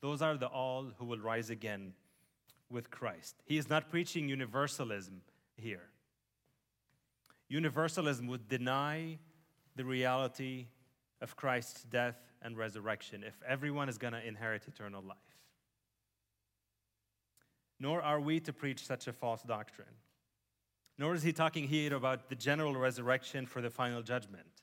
Those 0.00 0.22
are 0.22 0.38
the 0.38 0.46
all 0.46 0.92
who 0.98 1.04
will 1.04 1.18
rise 1.18 1.50
again 1.50 1.92
with 2.70 2.90
Christ. 2.90 3.36
He 3.44 3.58
is 3.58 3.68
not 3.68 3.90
preaching 3.90 4.30
universalism 4.30 5.20
here. 5.54 5.90
Universalism 7.50 8.28
would 8.28 8.48
deny 8.48 9.18
the 9.76 9.84
reality 9.84 10.68
of 11.20 11.36
Christ's 11.36 11.82
death 11.82 12.16
and 12.40 12.56
resurrection 12.56 13.22
if 13.22 13.34
everyone 13.46 13.90
is 13.90 13.98
going 13.98 14.14
to 14.14 14.26
inherit 14.26 14.66
eternal 14.66 15.02
life. 15.02 15.18
Nor 17.78 18.00
are 18.00 18.20
we 18.20 18.40
to 18.40 18.54
preach 18.54 18.86
such 18.86 19.06
a 19.06 19.12
false 19.12 19.42
doctrine. 19.42 19.96
Nor 20.96 21.14
is 21.14 21.22
he 21.22 21.34
talking 21.34 21.68
here 21.68 21.94
about 21.94 22.30
the 22.30 22.36
general 22.36 22.74
resurrection 22.74 23.44
for 23.44 23.60
the 23.60 23.68
final 23.68 24.00
judgment. 24.00 24.61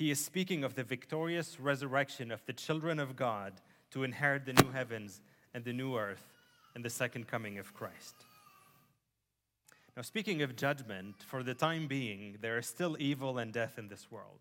He 0.00 0.10
is 0.10 0.18
speaking 0.18 0.64
of 0.64 0.76
the 0.76 0.82
victorious 0.82 1.60
resurrection 1.60 2.30
of 2.30 2.42
the 2.46 2.54
children 2.54 2.98
of 2.98 3.16
God 3.16 3.60
to 3.90 4.02
inherit 4.02 4.46
the 4.46 4.54
new 4.54 4.70
heavens 4.70 5.20
and 5.52 5.62
the 5.62 5.74
new 5.74 5.94
earth 5.94 6.26
and 6.74 6.82
the 6.82 6.88
second 6.88 7.28
coming 7.28 7.58
of 7.58 7.74
Christ. 7.74 8.14
Now, 9.94 10.00
speaking 10.00 10.40
of 10.40 10.56
judgment, 10.56 11.16
for 11.26 11.42
the 11.42 11.52
time 11.52 11.86
being, 11.86 12.38
there 12.40 12.56
is 12.56 12.66
still 12.66 12.96
evil 12.98 13.36
and 13.36 13.52
death 13.52 13.78
in 13.78 13.88
this 13.88 14.10
world. 14.10 14.38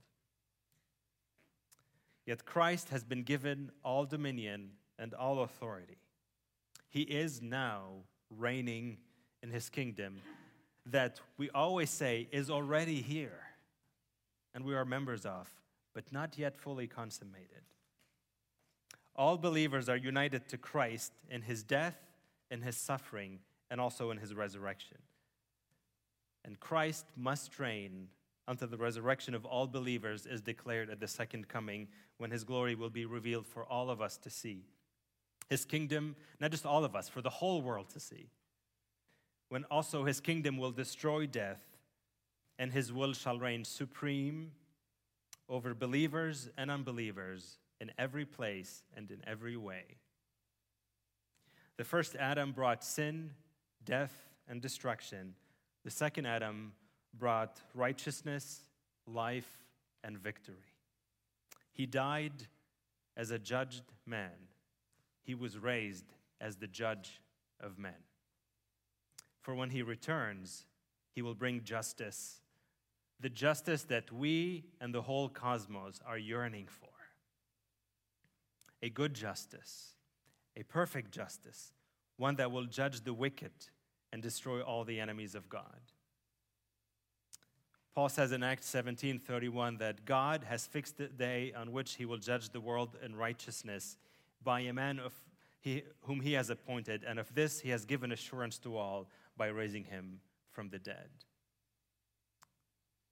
Yet 2.25 2.45
Christ 2.45 2.87
has 2.91 3.03
been 3.03 3.23
given 3.23 3.69
all 3.83 4.05
dominion 4.05 4.69
and 4.97 5.13
all 5.13 5.41
authority. 5.41 5.97
He 6.87 7.01
is 7.01 7.41
now 7.41 8.05
reigning 8.29 8.99
in 9.43 9.49
his 9.49 9.69
kingdom 9.69 10.21
that 10.85 11.19
we 11.37 11.49
always 11.49 11.89
say 11.89 12.29
is 12.31 12.49
already 12.49 13.01
here 13.01 13.48
and 14.53 14.63
we 14.63 14.75
are 14.75 14.85
members 14.85 15.25
of, 15.25 15.49
but 15.93 16.11
not 16.11 16.37
yet 16.37 16.57
fully 16.57 16.87
consummated. 16.87 17.61
All 19.15 19.37
believers 19.37 19.89
are 19.89 19.97
united 19.97 20.47
to 20.49 20.57
Christ 20.57 21.13
in 21.29 21.41
his 21.41 21.63
death, 21.63 21.97
in 22.49 22.61
his 22.61 22.77
suffering, 22.77 23.39
and 23.69 23.81
also 23.81 24.11
in 24.11 24.17
his 24.17 24.33
resurrection. 24.33 24.97
And 26.45 26.59
Christ 26.59 27.05
must 27.17 27.59
reign 27.59 28.07
until 28.47 28.67
the 28.67 28.77
resurrection 28.77 29.35
of 29.35 29.45
all 29.45 29.67
believers 29.67 30.25
is 30.25 30.41
declared 30.41 30.89
at 30.89 30.99
the 30.99 31.07
second 31.07 31.47
coming, 31.47 31.87
when 32.17 32.31
his 32.31 32.43
glory 32.43 32.75
will 32.75 32.89
be 32.89 33.05
revealed 33.05 33.45
for 33.45 33.63
all 33.63 33.89
of 33.89 34.01
us 34.01 34.17
to 34.17 34.29
see. 34.29 34.65
His 35.49 35.65
kingdom, 35.65 36.15
not 36.39 36.51
just 36.51 36.65
all 36.65 36.83
of 36.83 36.95
us, 36.95 37.07
for 37.07 37.21
the 37.21 37.29
whole 37.29 37.61
world 37.61 37.89
to 37.89 37.99
see 37.99 38.29
when 39.49 39.63
also 39.65 40.05
his 40.05 40.19
kingdom 40.19 40.57
will 40.57 40.71
destroy 40.71 41.25
death 41.25 41.59
and 42.59 42.73
his 42.73 42.93
will 42.93 43.13
shall 43.13 43.39
reign 43.39 43.63
supreme 43.63 44.51
over 45.47 45.73
believers 45.73 46.49
and 46.57 46.69
unbelievers 46.69 47.57
in 47.81 47.89
every 47.97 48.25
place 48.25 48.83
and 48.95 49.09
in 49.09 49.23
every 49.25 49.55
way. 49.55 49.97
The 51.77 51.85
first 51.85 52.17
Adam 52.17 52.51
brought 52.51 52.83
sin, 52.83 53.31
death, 53.85 54.13
and 54.49 54.61
destruction. 54.61 55.33
The 55.85 55.89
second 55.89 56.25
Adam 56.25 56.73
brought 57.17 57.61
righteousness, 57.73 58.59
life, 59.07 59.49
and 60.03 60.17
victory. 60.17 60.75
He 61.71 61.85
died 61.85 62.33
as 63.15 63.31
a 63.31 63.39
judged 63.39 63.83
man, 64.05 64.31
he 65.23 65.33
was 65.35 65.57
raised 65.57 66.05
as 66.41 66.57
the 66.57 66.67
judge 66.67 67.21
of 67.61 67.77
men. 67.77 68.03
For 69.41 69.55
when 69.55 69.69
he 69.69 69.81
returns, 69.81 70.65
he 71.13 71.21
will 71.21 71.35
bring 71.35 71.63
justice, 71.63 72.41
the 73.19 73.29
justice 73.29 73.83
that 73.83 74.11
we 74.11 74.63
and 74.79 74.93
the 74.93 75.01
whole 75.01 75.29
cosmos 75.29 75.99
are 76.05 76.17
yearning 76.17 76.67
for. 76.67 76.87
A 78.81 78.89
good 78.89 79.13
justice, 79.13 79.95
a 80.55 80.63
perfect 80.63 81.11
justice, 81.11 81.73
one 82.17 82.35
that 82.35 82.51
will 82.51 82.65
judge 82.65 83.01
the 83.01 83.13
wicked 83.13 83.51
and 84.13 84.21
destroy 84.21 84.61
all 84.61 84.85
the 84.85 84.99
enemies 84.99 85.35
of 85.35 85.49
God. 85.49 85.79
Paul 87.93 88.07
says 88.07 88.31
in 88.31 88.43
Acts 88.43 88.67
17:31 88.67 89.77
that 89.79 90.05
God 90.05 90.45
has 90.45 90.65
fixed 90.65 90.97
the 90.97 91.07
day 91.07 91.51
on 91.53 91.73
which 91.73 91.95
he 91.95 92.05
will 92.05 92.17
judge 92.17 92.49
the 92.49 92.61
world 92.61 92.97
in 93.03 93.15
righteousness 93.15 93.97
by 94.41 94.61
a 94.61 94.73
man 94.73 94.99
of 94.99 95.13
he, 95.59 95.83
whom 96.03 96.21
he 96.21 96.33
has 96.33 96.49
appointed, 96.49 97.03
and 97.03 97.19
of 97.19 97.33
this 97.35 97.59
he 97.59 97.69
has 97.69 97.83
given 97.83 98.13
assurance 98.13 98.57
to 98.59 98.77
all 98.77 99.09
by 99.35 99.47
raising 99.47 99.83
him 99.83 100.21
from 100.51 100.69
the 100.69 100.79
dead. 100.79 101.09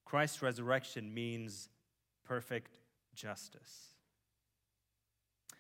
Christ's 0.08 0.42
resurrection 0.42 1.14
means 1.14 1.68
perfect 2.24 2.80
justice. 3.14 3.90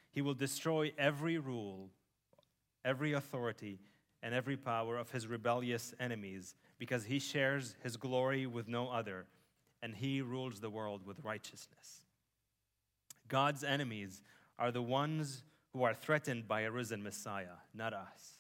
He 0.10 0.21
will 0.21 0.33
destroy 0.33 0.93
every 0.97 1.38
rule, 1.38 1.89
every 2.86 3.12
authority, 3.12 3.81
and 4.23 4.33
every 4.33 4.55
power 4.55 4.97
of 4.97 5.12
his 5.12 5.27
rebellious 5.27 5.93
enemies 5.99 6.55
because 6.79 7.03
he 7.03 7.19
shares 7.19 7.75
his 7.83 7.97
glory 7.97 8.45
with 8.45 8.69
no 8.69 8.88
other 8.88 9.25
and 9.83 9.93
he 9.93 10.21
rules 10.21 10.62
the 10.62 10.69
world 10.69 11.05
with 11.05 11.25
righteousness. 11.25 12.05
God's 13.27 13.65
enemies 13.65 14.21
are 14.57 14.71
the 14.71 14.81
ones 14.81 15.43
who 15.73 15.83
are 15.83 15.93
threatened 15.93 16.47
by 16.47 16.62
a 16.62 16.71
risen 16.71 17.03
Messiah, 17.03 17.57
not 17.73 17.93
us. 17.93 18.39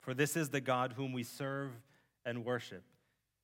For 0.00 0.14
this 0.14 0.36
is 0.36 0.50
the 0.50 0.60
God 0.60 0.94
whom 0.96 1.12
we 1.12 1.22
serve 1.22 1.70
and 2.24 2.44
worship. 2.44 2.82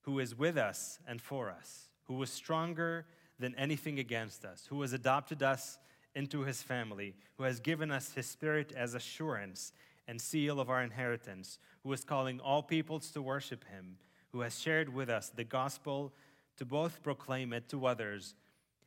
Who 0.02 0.18
is 0.18 0.36
with 0.36 0.56
us 0.56 0.98
and 1.06 1.20
for 1.20 1.50
us, 1.50 1.88
who 2.04 2.14
was 2.14 2.30
stronger 2.30 3.06
than 3.38 3.54
anything 3.56 3.98
against 3.98 4.44
us, 4.44 4.66
who 4.68 4.80
has 4.82 4.92
adopted 4.92 5.42
us 5.42 5.78
into 6.14 6.42
his 6.42 6.62
family, 6.62 7.14
who 7.36 7.44
has 7.44 7.60
given 7.60 7.90
us 7.90 8.12
his 8.12 8.26
spirit 8.26 8.72
as 8.76 8.94
assurance 8.94 9.72
and 10.06 10.20
seal 10.20 10.60
of 10.60 10.68
our 10.68 10.82
inheritance, 10.82 11.58
who 11.82 11.92
is 11.92 12.04
calling 12.04 12.40
all 12.40 12.62
peoples 12.62 13.10
to 13.10 13.22
worship 13.22 13.64
him, 13.70 13.96
who 14.30 14.40
has 14.40 14.60
shared 14.60 14.92
with 14.92 15.08
us 15.08 15.30
the 15.30 15.44
gospel 15.44 16.12
to 16.56 16.64
both 16.64 17.02
proclaim 17.02 17.52
it 17.52 17.68
to 17.68 17.86
others 17.86 18.34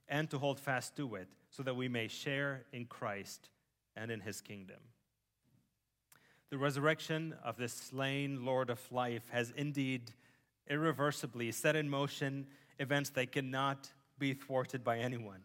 and 0.08 0.30
to 0.30 0.38
hold 0.38 0.60
fast 0.60 0.96
to 0.96 1.16
it, 1.16 1.28
so 1.50 1.64
that 1.64 1.76
we 1.76 1.88
may 1.88 2.08
share 2.08 2.66
in 2.72 2.86
Christ 2.86 3.50
and 3.96 4.12
in 4.12 4.20
his 4.20 4.42
kingdom. 4.42 4.78
The 6.52 6.58
resurrection 6.58 7.34
of 7.44 7.58
this 7.58 7.74
slain 7.74 8.46
Lord 8.46 8.70
of 8.70 8.80
life 8.92 9.28
has 9.32 9.52
indeed 9.56 10.12
irreversibly 10.68 11.52
set 11.52 11.76
in 11.76 11.90
motion 11.90 12.48
events 12.80 13.10
that 13.12 13.32
cannot 13.32 13.90
be 14.20 14.34
thwarted 14.34 14.84
by 14.84 14.98
anyone, 14.98 15.42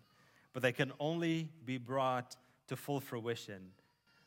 but 0.52 0.62
they 0.62 0.72
can 0.72 0.92
only 0.98 1.48
be 1.64 1.78
brought 1.78 2.37
to 2.68 2.76
full 2.76 3.00
fruition 3.00 3.72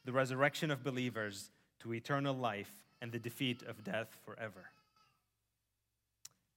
the 0.06 0.12
resurrection 0.12 0.70
of 0.70 0.84
believers 0.84 1.50
to 1.80 1.94
eternal 1.94 2.36
life 2.36 2.72
and 3.02 3.12
the 3.12 3.20
defeat 3.20 3.64
of 3.64 3.84
death 3.84 4.18
forever. 4.26 4.70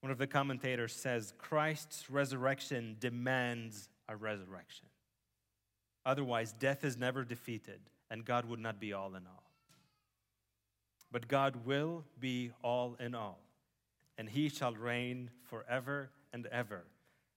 One 0.01 0.11
of 0.13 0.19
the 0.19 0.27
commentators 0.27 0.93
says 0.93 1.33
Christ's 1.39 2.11
resurrection 2.11 2.97
demands 3.01 3.89
a 4.09 4.17
resurrection. 4.17 4.87
Otherwise, 6.05 6.53
death 6.53 6.85
is 6.85 6.97
never 6.97 7.25
defeated, 7.25 7.81
and 8.11 8.25
God 8.25 8.45
would 8.47 8.61
not 8.61 8.79
be 8.79 8.93
all 8.93 9.15
in 9.17 9.27
all. 9.27 9.43
But 11.11 11.27
God 11.27 11.65
will 11.65 12.05
be 12.21 12.53
all 12.63 12.97
in 13.01 13.15
all, 13.15 13.41
and 14.19 14.29
he 14.29 14.49
shall 14.49 14.75
reign 14.75 15.31
forever 15.45 16.11
and 16.33 16.47
ever. 16.47 16.85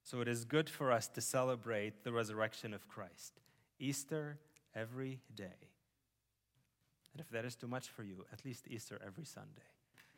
So 0.03 0.21
it 0.21 0.27
is 0.27 0.45
good 0.45 0.69
for 0.69 0.91
us 0.91 1.07
to 1.09 1.21
celebrate 1.21 2.03
the 2.03 2.11
resurrection 2.11 2.73
of 2.73 2.87
Christ. 2.87 3.41
Easter 3.79 4.39
every 4.75 5.19
day. 5.35 5.69
And 7.13 7.21
if 7.21 7.29
that 7.31 7.45
is 7.45 7.55
too 7.55 7.67
much 7.67 7.89
for 7.89 8.03
you, 8.03 8.25
at 8.31 8.45
least 8.45 8.67
Easter 8.69 8.99
every 9.05 9.25
Sunday, 9.25 9.67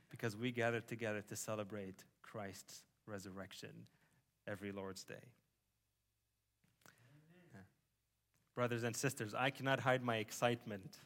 because 0.09 0.35
we 0.35 0.51
gather 0.51 0.81
together 0.81 1.21
to 1.29 1.35
celebrate 1.35 2.03
Christ's 2.21 2.83
resurrection 3.05 3.71
every 4.47 4.71
Lord's 4.71 5.03
Day. 5.03 5.15
Yeah. 7.53 7.61
Brothers 8.55 8.83
and 8.83 8.95
sisters, 8.95 9.33
I 9.33 9.49
cannot 9.49 9.79
hide 9.79 10.03
my 10.03 10.17
excitement 10.17 10.99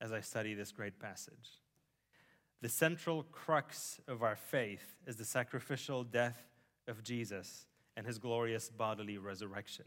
as 0.00 0.12
I 0.12 0.20
study 0.20 0.54
this 0.54 0.72
great 0.72 0.98
passage. 0.98 1.61
The 2.62 2.68
central 2.68 3.24
crux 3.24 4.00
of 4.06 4.22
our 4.22 4.36
faith 4.36 4.94
is 5.04 5.16
the 5.16 5.24
sacrificial 5.24 6.04
death 6.04 6.46
of 6.86 7.02
Jesus 7.02 7.66
and 7.96 8.06
his 8.06 8.18
glorious 8.18 8.70
bodily 8.70 9.18
resurrection. 9.18 9.84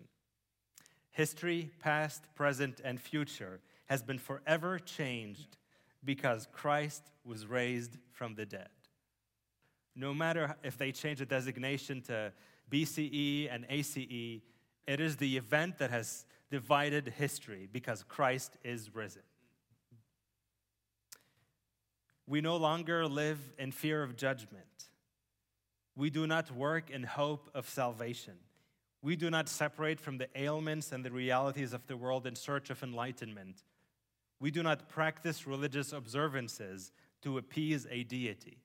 History, 1.11 1.71
past, 1.79 2.25
present, 2.35 2.81
and 2.83 2.99
future, 2.99 3.61
has 3.85 4.03
been 4.03 4.19
forever 4.19 4.77
changed 4.77 5.55
because 6.03 6.49
Christ 6.51 7.03
was 7.23 7.47
raised 7.47 7.97
from 8.11 8.35
the 8.35 8.45
dead. 8.45 8.67
No 9.95 10.13
matter 10.13 10.57
if 10.61 10.77
they 10.77 10.91
change 10.91 11.19
the 11.19 11.25
designation 11.25 12.01
to 12.01 12.33
BCE 12.69 13.47
and 13.49 13.65
ACE, 13.69 13.95
it 13.95 14.99
is 14.99 15.15
the 15.15 15.37
event 15.37 15.77
that 15.77 15.91
has 15.91 16.25
divided 16.51 17.13
history 17.17 17.69
because 17.71 18.03
Christ 18.03 18.57
is 18.65 18.93
risen. 18.93 19.21
We 22.27 22.41
no 22.41 22.57
longer 22.57 23.07
live 23.07 23.39
in 23.59 23.71
fear 23.71 24.01
of 24.01 24.15
judgment. 24.15 24.65
We 25.95 26.09
do 26.09 26.25
not 26.25 26.51
work 26.51 26.89
in 26.89 27.03
hope 27.03 27.49
of 27.53 27.69
salvation. 27.69 28.33
We 29.01 29.15
do 29.15 29.29
not 29.29 29.47
separate 29.47 29.99
from 29.99 30.17
the 30.17 30.27
ailments 30.35 30.91
and 30.91 31.05
the 31.05 31.11
realities 31.11 31.73
of 31.73 31.85
the 31.85 31.95
world 31.95 32.25
in 32.25 32.35
search 32.35 32.71
of 32.71 32.81
enlightenment. 32.81 33.63
We 34.39 34.49
do 34.49 34.63
not 34.63 34.89
practice 34.89 35.45
religious 35.45 35.93
observances 35.93 36.91
to 37.21 37.37
appease 37.37 37.85
a 37.91 38.03
deity. 38.03 38.57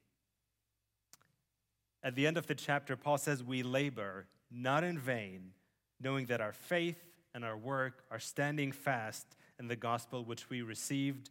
At 2.03 2.15
the 2.15 2.27
end 2.27 2.39
of 2.39 2.47
the 2.47 2.55
chapter, 2.55 2.97
Paul 2.97 3.19
says, 3.19 3.45
We 3.45 3.63
labor 3.63 4.27
not 4.51 4.83
in 4.83 4.99
vain, 4.99 5.53
knowing 6.01 6.27
that 6.27 6.41
our 6.41 6.53
faith 6.53 6.99
and 7.35 7.45
our 7.45 7.57
work 7.57 8.03
are 8.11 8.19
standing 8.19 8.73
fast 8.73 9.37
in 9.59 9.69
the 9.69 9.77
gospel 9.77 10.25
which 10.25 10.49
we 10.49 10.63
received, 10.63 11.29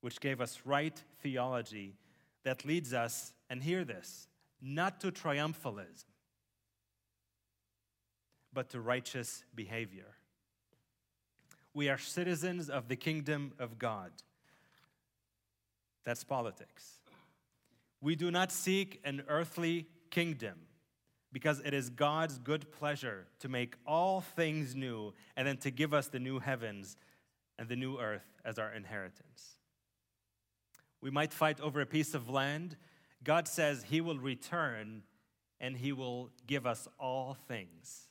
which 0.00 0.20
gave 0.20 0.40
us 0.40 0.60
right 0.64 1.02
theology 1.24 1.96
that 2.44 2.64
leads 2.64 2.92
us, 2.92 3.32
and 3.50 3.62
hear 3.62 3.84
this, 3.84 4.28
not 4.60 5.00
to 5.00 5.10
triumphalism, 5.10 6.04
but 8.52 8.68
to 8.70 8.80
righteous 8.80 9.42
behavior. 9.54 10.14
We 11.72 11.88
are 11.88 11.98
citizens 11.98 12.70
of 12.70 12.88
the 12.88 12.96
kingdom 12.96 13.52
of 13.58 13.78
God. 13.78 14.12
That's 16.04 16.22
politics. 16.22 17.00
We 18.00 18.14
do 18.14 18.30
not 18.30 18.52
seek 18.52 19.00
an 19.04 19.22
earthly 19.26 19.86
kingdom 20.10 20.54
because 21.32 21.60
it 21.64 21.72
is 21.72 21.88
God's 21.88 22.38
good 22.38 22.70
pleasure 22.70 23.26
to 23.40 23.48
make 23.48 23.74
all 23.86 24.20
things 24.20 24.76
new 24.76 25.14
and 25.36 25.48
then 25.48 25.56
to 25.58 25.70
give 25.70 25.94
us 25.94 26.08
the 26.08 26.20
new 26.20 26.38
heavens 26.38 26.96
and 27.58 27.68
the 27.68 27.76
new 27.76 27.98
earth 27.98 28.26
as 28.44 28.58
our 28.58 28.72
inheritance. 28.72 29.58
We 31.04 31.10
might 31.10 31.34
fight 31.34 31.60
over 31.60 31.82
a 31.82 31.86
piece 31.86 32.14
of 32.14 32.30
land. 32.30 32.78
God 33.22 33.46
says 33.46 33.84
He 33.90 34.00
will 34.00 34.18
return 34.18 35.02
and 35.60 35.76
He 35.76 35.92
will 35.92 36.30
give 36.46 36.66
us 36.66 36.88
all 36.98 37.36
things. 37.46 38.08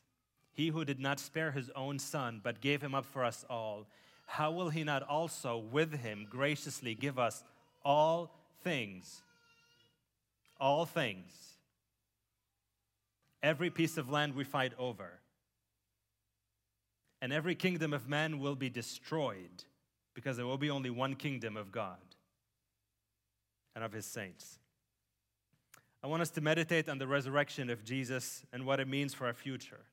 He 0.52 0.68
who 0.68 0.86
did 0.86 1.00
not 1.00 1.20
spare 1.20 1.50
his 1.50 1.72
own 1.76 1.98
son, 1.98 2.40
but 2.44 2.62
gave 2.62 2.84
him 2.84 2.94
up 2.94 3.06
for 3.06 3.26
us 3.26 3.44
all, 3.50 3.88
how 4.28 4.52
will 4.52 4.70
he 4.70 4.84
not 4.84 5.02
also 5.02 5.58
with 5.58 6.02
him 6.02 6.28
graciously 6.30 6.94
give 6.94 7.18
us 7.18 7.44
all 7.84 8.36
things? 8.64 9.24
All 10.60 10.86
things. 10.86 11.34
Every 13.42 13.72
piece 13.72 13.98
of 13.98 14.12
land 14.12 14.36
we 14.36 14.44
fight 14.44 14.74
over, 14.78 15.20
and 17.24 17.34
every 17.34 17.56
kingdom 17.56 17.92
of 17.92 18.08
man 18.08 18.40
will 18.40 18.56
be 18.56 18.70
destroyed 18.70 19.64
because 20.14 20.38
there 20.38 20.46
will 20.46 20.60
be 20.60 20.70
only 20.70 20.92
one 20.92 21.16
kingdom 21.16 21.58
of 21.58 21.72
God 21.72 22.13
and 23.76 23.84
of 23.84 23.92
his 23.92 24.06
saints. 24.06 24.60
I 26.04 26.08
want 26.08 26.22
us 26.22 26.30
to 26.32 26.42
meditate 26.42 26.90
on 26.90 26.98
the 26.98 27.08
resurrection 27.08 27.70
of 27.70 27.84
Jesus 27.84 28.44
and 28.52 28.66
what 28.66 28.80
it 28.80 28.88
means 28.88 29.14
for 29.14 29.26
our 29.26 29.34
future. 29.34 29.86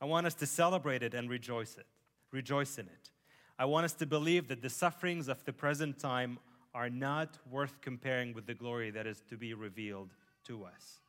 I 0.00 0.04
want 0.04 0.26
us 0.26 0.34
to 0.34 0.46
celebrate 0.46 1.02
it 1.02 1.12
and 1.12 1.28
rejoice 1.28 1.76
it, 1.76 1.86
rejoice 2.30 2.78
in 2.78 2.86
it. 2.86 3.10
I 3.58 3.64
want 3.64 3.84
us 3.84 3.94
to 3.94 4.06
believe 4.06 4.46
that 4.48 4.62
the 4.62 4.70
sufferings 4.70 5.26
of 5.26 5.44
the 5.44 5.52
present 5.52 5.98
time 5.98 6.38
are 6.72 6.88
not 6.88 7.38
worth 7.50 7.80
comparing 7.80 8.32
with 8.32 8.46
the 8.46 8.54
glory 8.54 8.90
that 8.90 9.06
is 9.06 9.20
to 9.28 9.36
be 9.36 9.54
revealed 9.54 10.14
to 10.44 10.64
us. 10.64 11.00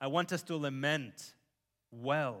I 0.00 0.06
want 0.06 0.32
us 0.32 0.42
to 0.44 0.56
lament 0.56 1.34
well 1.90 2.38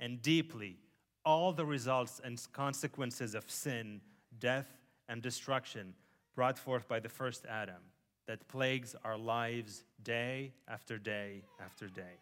and 0.00 0.22
deeply 0.22 0.78
all 1.26 1.52
the 1.52 1.66
results 1.66 2.20
and 2.24 2.40
consequences 2.52 3.34
of 3.34 3.50
sin, 3.50 4.00
death, 4.38 4.68
and 5.08 5.20
destruction 5.20 5.92
brought 6.36 6.58
forth 6.58 6.86
by 6.86 7.00
the 7.00 7.08
first 7.08 7.44
Adam 7.46 7.82
that 8.28 8.46
plagues 8.46 8.94
our 9.04 9.16
lives 9.16 9.82
day 10.04 10.52
after 10.68 10.98
day 10.98 11.42
after 11.64 11.88
day. 11.88 12.20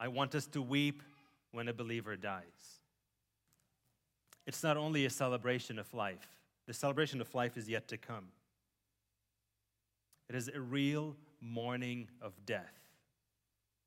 I 0.00 0.08
want 0.08 0.34
us 0.34 0.46
to 0.48 0.62
weep 0.62 1.02
when 1.50 1.68
a 1.68 1.74
believer 1.74 2.16
dies. 2.16 2.80
It's 4.46 4.62
not 4.62 4.76
only 4.76 5.04
a 5.04 5.10
celebration 5.10 5.78
of 5.78 5.92
life, 5.92 6.26
the 6.66 6.72
celebration 6.72 7.20
of 7.20 7.34
life 7.34 7.56
is 7.56 7.68
yet 7.68 7.88
to 7.88 7.96
come. 7.96 8.26
It 10.30 10.36
is 10.36 10.48
a 10.48 10.60
real 10.60 11.16
mourning 11.40 12.08
of 12.20 12.32
death. 12.46 12.78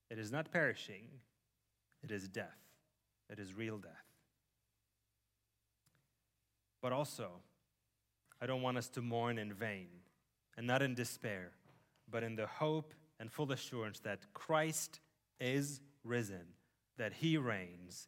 It 0.09 0.19
is 0.19 0.31
not 0.31 0.51
perishing, 0.51 1.07
it 2.03 2.11
is 2.11 2.27
death. 2.27 2.59
It 3.29 3.39
is 3.39 3.55
real 3.55 3.77
death. 3.77 3.91
But 6.81 6.93
also, 6.93 7.41
I 8.41 8.45
don't 8.45 8.61
want 8.61 8.77
us 8.77 8.89
to 8.89 9.01
mourn 9.01 9.37
in 9.37 9.53
vain 9.53 9.87
and 10.57 10.67
not 10.67 10.81
in 10.81 10.95
despair, 10.95 11.51
but 12.09 12.23
in 12.23 12.35
the 12.35 12.47
hope 12.47 12.93
and 13.19 13.31
full 13.31 13.51
assurance 13.51 13.99
that 14.01 14.33
Christ 14.33 14.99
is 15.39 15.81
risen 16.03 16.45
that 16.97 17.13
he 17.13 17.37
reigns, 17.37 18.07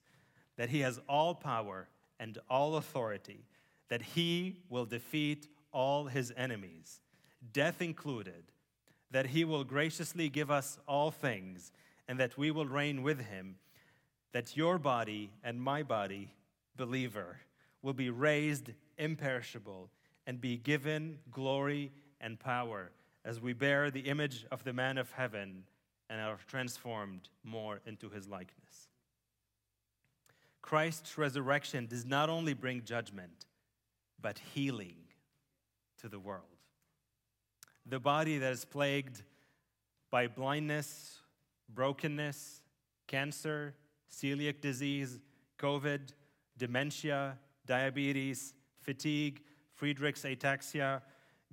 that 0.57 0.69
he 0.69 0.79
has 0.81 0.99
all 1.07 1.35
power 1.35 1.87
and 2.19 2.37
all 2.49 2.75
authority, 2.75 3.45
that 3.89 4.01
he 4.01 4.57
will 4.69 4.85
defeat 4.85 5.47
all 5.71 6.05
his 6.05 6.33
enemies, 6.35 7.01
death 7.53 7.81
included, 7.81 8.51
that 9.11 9.27
he 9.27 9.45
will 9.45 9.63
graciously 9.63 10.29
give 10.29 10.49
us 10.49 10.77
all 10.87 11.11
things, 11.11 11.71
and 12.07 12.19
that 12.19 12.37
we 12.37 12.51
will 12.51 12.65
reign 12.65 13.03
with 13.03 13.21
him, 13.21 13.55
that 14.31 14.57
your 14.57 14.77
body 14.77 15.31
and 15.43 15.61
my 15.61 15.83
body, 15.83 16.31
believer, 16.75 17.39
will 17.81 17.93
be 17.93 18.09
raised 18.09 18.71
imperishable 18.97 19.89
and 20.27 20.39
be 20.39 20.57
given 20.57 21.17
glory 21.31 21.91
and 22.21 22.39
power 22.39 22.91
as 23.25 23.41
we 23.41 23.53
bear 23.53 23.89
the 23.89 24.01
image 24.01 24.45
of 24.51 24.63
the 24.63 24.73
man 24.73 24.97
of 24.97 25.09
heaven 25.11 25.63
and 26.09 26.21
are 26.21 26.37
transformed 26.47 27.29
more 27.43 27.79
into 27.85 28.09
his 28.09 28.27
likeness. 28.27 28.89
Christ's 30.61 31.17
resurrection 31.17 31.87
does 31.87 32.05
not 32.05 32.29
only 32.29 32.53
bring 32.53 32.83
judgment, 32.83 33.45
but 34.21 34.39
healing 34.53 34.97
to 36.01 36.09
the 36.09 36.19
world. 36.19 36.43
The 37.85 37.99
body 37.99 38.37
that 38.37 38.51
is 38.51 38.65
plagued 38.65 39.23
by 40.11 40.27
blindness, 40.27 41.19
brokenness, 41.73 42.61
cancer, 43.07 43.75
celiac 44.11 44.59
disease, 44.59 45.19
COVID, 45.57 46.01
dementia, 46.57 47.37
diabetes, 47.65 48.53
fatigue, 48.81 49.41
Friedreich's 49.79 50.23
ataxia, 50.23 51.01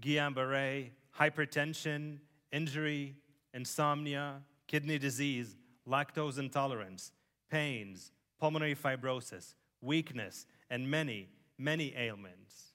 Guillain 0.01 0.35
Barre, 0.35 0.91
hypertension, 1.19 2.19
injury, 2.53 3.15
insomnia, 3.53 4.43
kidney 4.67 4.99
disease, 4.99 5.57
lactose 5.89 6.39
intolerance, 6.39 7.13
pains, 7.51 8.11
pulmonary 8.41 8.75
fibrosis, 8.75 9.55
weakness, 9.81 10.47
and 10.71 10.91
many, 10.91 11.29
many 11.59 11.95
ailments. 11.97 12.75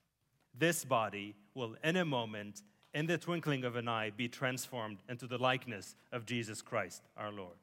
This 0.57 0.85
body 0.85 1.35
will, 1.53 1.75
in 1.83 1.95
a 1.95 2.05
moment, 2.05 2.63
in 2.93 3.05
the 3.05 3.17
twinkling 3.17 3.63
of 3.63 3.75
an 3.75 3.87
eye, 3.87 4.11
be 4.15 4.27
transformed 4.27 4.99
into 5.09 5.27
the 5.27 5.37
likeness 5.37 5.95
of 6.11 6.25
Jesus 6.25 6.61
Christ, 6.61 7.03
our 7.17 7.31
Lord. 7.31 7.57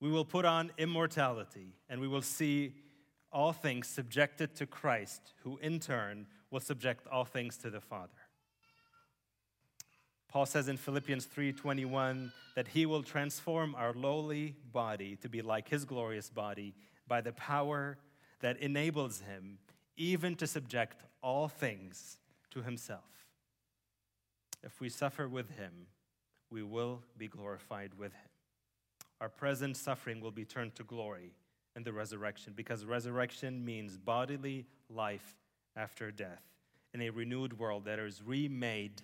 We 0.00 0.10
will 0.10 0.24
put 0.24 0.44
on 0.44 0.72
immortality, 0.78 1.74
and 1.88 2.00
we 2.00 2.08
will 2.08 2.22
see 2.22 2.74
all 3.32 3.52
things 3.52 3.88
subjected 3.88 4.54
to 4.56 4.66
Christ, 4.66 5.32
who 5.42 5.58
in 5.58 5.80
turn 5.80 6.26
will 6.50 6.60
subject 6.60 7.06
all 7.06 7.24
things 7.24 7.56
to 7.58 7.70
the 7.70 7.80
Father. 7.80 8.12
Paul 10.28 10.46
says 10.46 10.68
in 10.68 10.76
Philippians 10.76 11.26
3:21 11.26 12.32
that 12.54 12.68
he 12.68 12.86
will 12.86 13.02
transform 13.02 13.74
our 13.74 13.92
lowly 13.92 14.56
body 14.72 15.16
to 15.16 15.28
be 15.28 15.42
like 15.42 15.68
his 15.68 15.84
glorious 15.84 16.30
body 16.30 16.74
by 17.06 17.20
the 17.20 17.32
power 17.32 17.98
that 18.40 18.56
enables 18.58 19.20
him 19.20 19.58
even 19.96 20.34
to 20.36 20.46
subject 20.46 21.02
all 21.22 21.48
things 21.48 22.18
to 22.50 22.62
himself. 22.62 23.26
If 24.62 24.80
we 24.80 24.88
suffer 24.88 25.28
with 25.28 25.50
him, 25.50 25.88
we 26.50 26.62
will 26.62 27.02
be 27.16 27.28
glorified 27.28 27.94
with 27.94 28.12
him. 28.12 28.30
Our 29.20 29.28
present 29.28 29.76
suffering 29.76 30.20
will 30.20 30.30
be 30.30 30.44
turned 30.44 30.74
to 30.76 30.84
glory 30.84 31.34
in 31.76 31.82
the 31.82 31.92
resurrection 31.92 32.52
because 32.54 32.84
resurrection 32.84 33.64
means 33.64 33.96
bodily 33.96 34.66
life 34.90 35.36
after 35.76 36.10
death 36.10 36.42
in 36.94 37.00
a 37.02 37.10
renewed 37.10 37.58
world 37.58 37.84
that 37.86 37.98
is 37.98 38.22
remade 38.24 39.02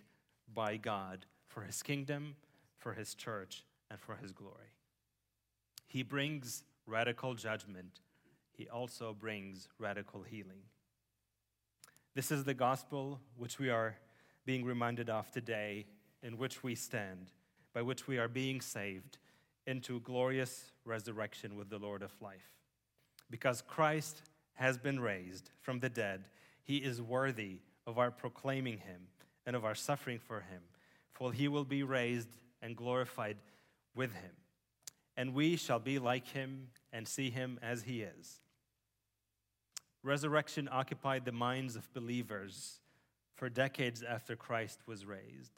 by 0.53 0.77
God 0.77 1.27
for 1.47 1.63
his 1.63 1.83
kingdom, 1.83 2.37
for 2.77 2.93
his 2.93 3.15
church, 3.15 3.65
and 3.91 3.99
for 3.99 4.17
his 4.17 4.33
glory. 4.33 4.73
He 5.87 6.03
brings 6.03 6.65
radical 6.87 7.35
judgment, 7.35 8.01
he 8.53 8.69
also 8.69 9.15
brings 9.19 9.69
radical 9.79 10.23
healing. 10.23 10.63
This 12.15 12.31
is 12.31 12.45
the 12.45 12.55
gospel 12.55 13.21
which 13.37 13.59
we 13.59 13.71
are 13.71 13.97
being 14.45 14.65
reminded 14.65 15.09
of 15.09 15.31
today, 15.31 15.87
in 16.23 16.37
which 16.37 16.63
we 16.65 16.75
stand, 16.75 17.31
by 17.73 17.83
which 17.83 18.09
we 18.09 18.19
are 18.19 18.29
being 18.29 18.61
saved 18.61 19.19
into 19.67 20.01
glorious 20.01 20.73
resurrection 20.85 21.55
with 21.55 21.71
the 21.71 21.79
Lord 21.79 22.03
of 22.03 22.13
life. 22.21 22.58
Because 23.31 23.63
Christ 23.63 24.23
has 24.55 24.79
been 24.79 25.01
raised 25.01 25.51
from 25.61 25.81
the 25.81 25.89
dead, 25.89 26.25
he 26.63 26.79
is 26.79 27.01
worthy 27.01 27.61
of 27.87 27.99
our 27.99 28.11
proclaiming 28.11 28.79
him 28.79 29.09
and 29.47 29.55
of 29.55 29.65
our 29.65 29.75
suffering 29.75 30.19
for 30.19 30.41
him, 30.41 30.63
for 31.13 31.33
he 31.33 31.49
will 31.49 31.65
be 31.65 31.83
raised 31.83 32.29
and 32.61 32.77
glorified 32.77 33.37
with 33.95 34.13
him. 34.13 34.33
And 35.17 35.35
we 35.35 35.57
shall 35.57 35.79
be 35.79 35.99
like 35.99 36.29
him 36.29 36.69
and 36.93 37.07
see 37.07 37.31
him 37.31 37.59
as 37.63 37.83
he 37.83 38.03
is. 38.03 38.41
Resurrection 40.03 40.69
occupied 40.71 41.25
the 41.25 41.33
minds 41.33 41.77
of 41.77 41.93
believers 41.93 42.81
for 43.35 43.49
decades 43.49 44.03
after 44.03 44.37
Christ 44.37 44.81
was 44.87 45.05
raised. 45.05 45.53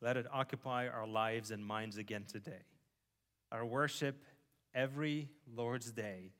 Let 0.00 0.16
it 0.16 0.26
occupy 0.32 0.88
our 0.88 1.06
lives 1.06 1.50
and 1.50 1.64
minds 1.64 1.96
again 1.96 2.24
today. 2.26 2.64
Our 3.52 3.64
worship 3.64 4.16
every 4.74 5.28
Lord's 5.54 5.92
Day 5.92 6.32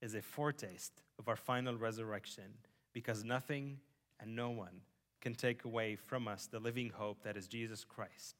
is 0.00 0.14
a 0.14 0.22
foretaste 0.22 1.02
of 1.18 1.28
our 1.28 1.36
final 1.36 1.76
resurrection 1.76 2.44
because 2.92 3.24
nothing 3.24 3.78
and 4.20 4.34
no 4.34 4.50
one 4.50 4.80
can 5.20 5.34
take 5.34 5.64
away 5.64 5.96
from 5.96 6.28
us 6.28 6.46
the 6.46 6.60
living 6.60 6.90
hope 6.94 7.22
that 7.22 7.36
is 7.36 7.48
Jesus 7.48 7.84
Christ, 7.84 8.36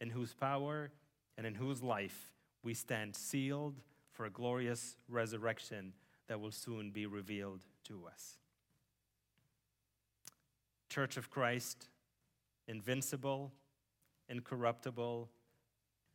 in 0.00 0.10
whose 0.10 0.32
power 0.32 0.90
and 1.36 1.46
in 1.46 1.54
whose 1.54 1.82
life 1.82 2.32
we 2.62 2.74
stand 2.74 3.14
sealed 3.14 3.80
for 4.12 4.26
a 4.26 4.30
glorious 4.30 4.96
resurrection 5.08 5.92
that 6.26 6.40
will 6.40 6.50
soon 6.50 6.90
be 6.90 7.06
revealed 7.06 7.60
to 7.84 8.02
us. 8.10 8.38
Church 10.88 11.16
of 11.16 11.30
Christ, 11.30 11.88
invincible, 12.66 13.52
incorruptible, 14.28 15.28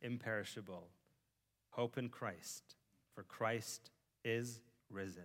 imperishable. 0.02 0.88
Hope 1.70 1.96
in 1.96 2.08
Christ, 2.08 2.76
for 3.14 3.22
Christ 3.22 3.90
is 4.24 4.60
risen 4.90 5.22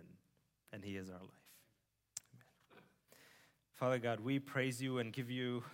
and 0.72 0.84
he 0.84 0.96
is 0.96 1.08
our 1.08 1.18
life. 1.18 1.30
Father 3.74 3.98
God, 3.98 4.20
we 4.20 4.38
praise 4.38 4.82
you 4.82 4.98
and 4.98 5.12
give 5.12 5.30
you 5.30 5.64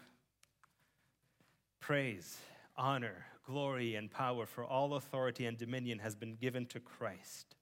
praise, 1.81 2.39
honor, 2.77 3.27
glory, 3.45 3.97
and 3.97 4.11
power, 4.11 4.47
for 4.47 4.65
all 4.65 4.95
authority 4.95 5.47
and 5.47 5.59
dominion 5.59 5.99
has 5.99 6.15
been 6.15 6.35
given 6.37 6.67
to 6.67 6.81
Christ. 6.81 7.57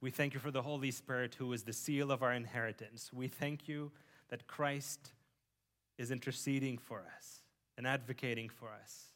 We 0.00 0.10
thank 0.10 0.34
you 0.34 0.40
for 0.40 0.50
the 0.50 0.62
Holy 0.62 0.90
Spirit, 0.90 1.34
who 1.34 1.52
is 1.52 1.64
the 1.64 1.72
seal 1.72 2.10
of 2.12 2.22
our 2.22 2.32
inheritance. 2.32 3.10
We 3.12 3.28
thank 3.28 3.68
you 3.68 3.90
that 4.28 4.46
Christ 4.46 5.12
is 5.96 6.10
interceding 6.10 6.78
for 6.78 7.02
us 7.16 7.42
and 7.76 7.86
advocating 7.86 8.48
for 8.48 8.68
us, 8.68 9.06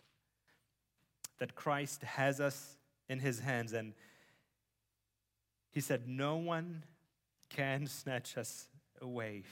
that 1.39 1.55
Christ 1.55 2.03
has 2.03 2.41
us 2.41 2.77
in 3.09 3.21
his 3.21 3.41
hands. 3.41 3.73
And 3.73 3.95
he 5.73 5.81
said, 5.81 6.07
No 6.07 6.37
one 6.37 6.85
can 7.51 7.87
snatch 7.87 8.37
us 8.37 8.69
away 9.01 9.43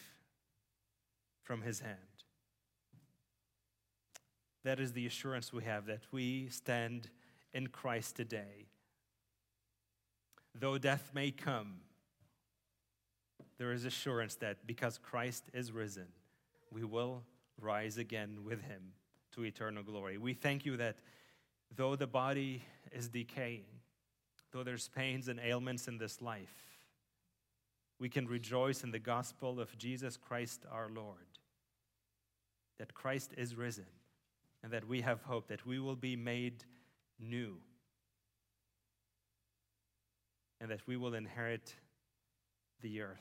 from 1.42 1.62
his 1.62 1.80
hand. 1.80 1.96
That 4.62 4.78
is 4.78 4.92
the 4.92 5.06
assurance 5.06 5.52
we 5.52 5.64
have 5.64 5.86
that 5.86 6.02
we 6.12 6.48
stand 6.50 7.08
in 7.52 7.68
Christ 7.68 8.14
today. 8.14 8.66
Though 10.54 10.78
death 10.78 11.10
may 11.14 11.30
come, 11.30 11.80
there 13.58 13.72
is 13.72 13.84
assurance 13.84 14.34
that 14.36 14.66
because 14.66 14.98
Christ 14.98 15.44
is 15.54 15.72
risen, 15.72 16.08
we 16.70 16.84
will 16.84 17.22
rise 17.60 17.98
again 17.98 18.38
with 18.44 18.62
him 18.62 18.92
to 19.34 19.44
eternal 19.44 19.82
glory. 19.82 20.18
We 20.18 20.34
thank 20.34 20.66
you 20.66 20.76
that 20.76 20.96
though 21.74 21.96
the 21.96 22.06
body 22.06 22.62
is 22.92 23.08
decaying, 23.08 23.64
though 24.52 24.62
there's 24.62 24.88
pains 24.88 25.28
and 25.28 25.40
ailments 25.40 25.88
in 25.88 25.98
this 25.98 26.20
life, 26.20 26.54
we 27.98 28.08
can 28.08 28.26
rejoice 28.26 28.82
in 28.82 28.90
the 28.90 28.98
gospel 28.98 29.60
of 29.60 29.76
Jesus 29.76 30.16
Christ 30.16 30.64
our 30.70 30.88
Lord, 30.88 31.38
that 32.78 32.94
Christ 32.94 33.32
is 33.36 33.54
risen, 33.54 33.86
and 34.62 34.72
that 34.72 34.88
we 34.88 35.02
have 35.02 35.22
hope 35.22 35.48
that 35.48 35.66
we 35.66 35.78
will 35.78 35.96
be 35.96 36.16
made 36.16 36.64
new, 37.18 37.56
and 40.60 40.70
that 40.70 40.86
we 40.86 40.96
will 40.96 41.14
inherit 41.14 41.74
the 42.80 43.02
earth. 43.02 43.18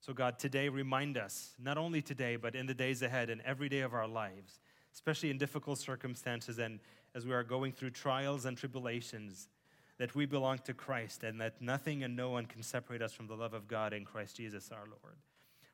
So, 0.00 0.12
God, 0.12 0.38
today 0.38 0.68
remind 0.68 1.18
us, 1.18 1.54
not 1.58 1.76
only 1.76 2.00
today, 2.00 2.36
but 2.36 2.54
in 2.54 2.66
the 2.66 2.74
days 2.74 3.02
ahead 3.02 3.28
and 3.28 3.40
every 3.42 3.68
day 3.68 3.80
of 3.80 3.92
our 3.92 4.06
lives, 4.06 4.60
especially 4.94 5.30
in 5.30 5.36
difficult 5.36 5.78
circumstances 5.78 6.58
and 6.58 6.80
as 7.14 7.26
we 7.26 7.32
are 7.32 7.42
going 7.42 7.72
through 7.72 7.90
trials 7.90 8.44
and 8.44 8.56
tribulations 8.56 9.48
that 9.98 10.14
we 10.14 10.26
belong 10.26 10.58
to 10.58 10.74
Christ 10.74 11.22
and 11.22 11.40
that 11.40 11.60
nothing 11.60 12.02
and 12.02 12.16
no 12.16 12.30
one 12.30 12.46
can 12.46 12.62
separate 12.62 13.02
us 13.02 13.12
from 13.12 13.26
the 13.26 13.34
love 13.34 13.54
of 13.54 13.66
God 13.66 13.92
in 13.92 14.04
Christ 14.04 14.36
Jesus 14.36 14.70
our 14.70 14.86
Lord. 14.86 15.16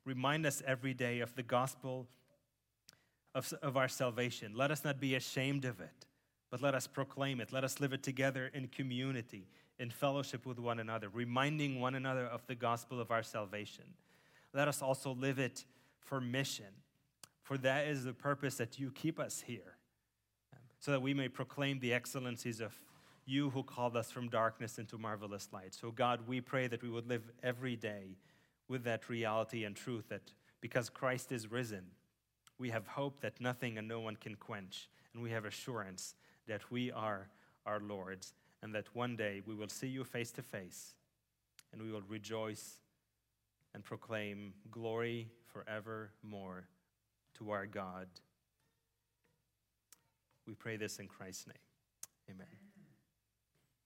Remind 0.04 0.46
us 0.46 0.62
every 0.66 0.94
day 0.94 1.20
of 1.20 1.34
the 1.34 1.42
gospel 1.42 2.06
of, 3.34 3.52
of 3.62 3.76
our 3.76 3.88
salvation. 3.88 4.52
Let 4.54 4.70
us 4.70 4.84
not 4.84 5.00
be 5.00 5.14
ashamed 5.14 5.64
of 5.64 5.80
it, 5.80 6.06
but 6.50 6.60
let 6.60 6.74
us 6.74 6.86
proclaim 6.86 7.40
it. 7.40 7.52
Let 7.52 7.64
us 7.64 7.80
live 7.80 7.92
it 7.92 8.02
together 8.02 8.50
in 8.52 8.68
community, 8.68 9.48
in 9.78 9.90
fellowship 9.90 10.46
with 10.46 10.58
one 10.58 10.78
another, 10.78 11.08
reminding 11.08 11.80
one 11.80 11.94
another 11.94 12.26
of 12.26 12.46
the 12.46 12.54
gospel 12.54 13.00
of 13.00 13.10
our 13.10 13.22
salvation. 13.22 13.84
Let 14.52 14.68
us 14.68 14.82
also 14.82 15.14
live 15.14 15.38
it 15.38 15.64
for 15.98 16.20
mission, 16.20 16.66
for 17.42 17.56
that 17.58 17.86
is 17.86 18.04
the 18.04 18.12
purpose 18.12 18.56
that 18.56 18.78
you 18.78 18.90
keep 18.90 19.18
us 19.18 19.44
here, 19.46 19.76
so 20.78 20.90
that 20.90 21.00
we 21.00 21.14
may 21.14 21.28
proclaim 21.28 21.78
the 21.80 21.92
excellencies 21.92 22.60
of 22.60 22.78
you 23.24 23.50
who 23.50 23.62
called 23.62 23.96
us 23.96 24.10
from 24.10 24.28
darkness 24.28 24.78
into 24.78 24.98
marvelous 24.98 25.48
light. 25.52 25.74
So, 25.74 25.90
God, 25.90 26.26
we 26.26 26.40
pray 26.40 26.66
that 26.66 26.82
we 26.82 26.90
would 26.90 27.08
live 27.08 27.22
every 27.42 27.76
day 27.76 28.16
with 28.68 28.84
that 28.84 29.08
reality 29.08 29.64
and 29.64 29.76
truth 29.76 30.08
that 30.08 30.32
Because 30.60 30.88
Christ 30.88 31.32
is 31.32 31.50
risen, 31.50 31.84
we 32.58 32.70
have 32.70 32.86
hope 32.86 33.20
that 33.20 33.40
nothing 33.40 33.76
and 33.76 33.88
no 33.88 34.00
one 34.00 34.16
can 34.16 34.36
quench, 34.36 34.88
and 35.12 35.22
we 35.22 35.30
have 35.32 35.44
assurance 35.44 36.14
that 36.46 36.70
we 36.70 36.92
are 36.92 37.28
our 37.66 37.80
Lord's, 37.80 38.32
and 38.62 38.74
that 38.74 38.86
one 38.94 39.16
day 39.16 39.42
we 39.44 39.54
will 39.54 39.68
see 39.68 39.88
you 39.88 40.04
face 40.04 40.30
to 40.32 40.42
face, 40.42 40.94
and 41.72 41.82
we 41.82 41.90
will 41.90 42.02
rejoice 42.08 42.78
and 43.74 43.84
proclaim 43.84 44.54
glory 44.70 45.28
forevermore 45.52 46.68
to 47.38 47.50
our 47.50 47.66
God. 47.66 48.06
We 50.46 50.54
pray 50.54 50.76
this 50.76 50.98
in 50.98 51.08
Christ's 51.08 51.48
name. 51.48 51.56
Amen. 52.30 52.61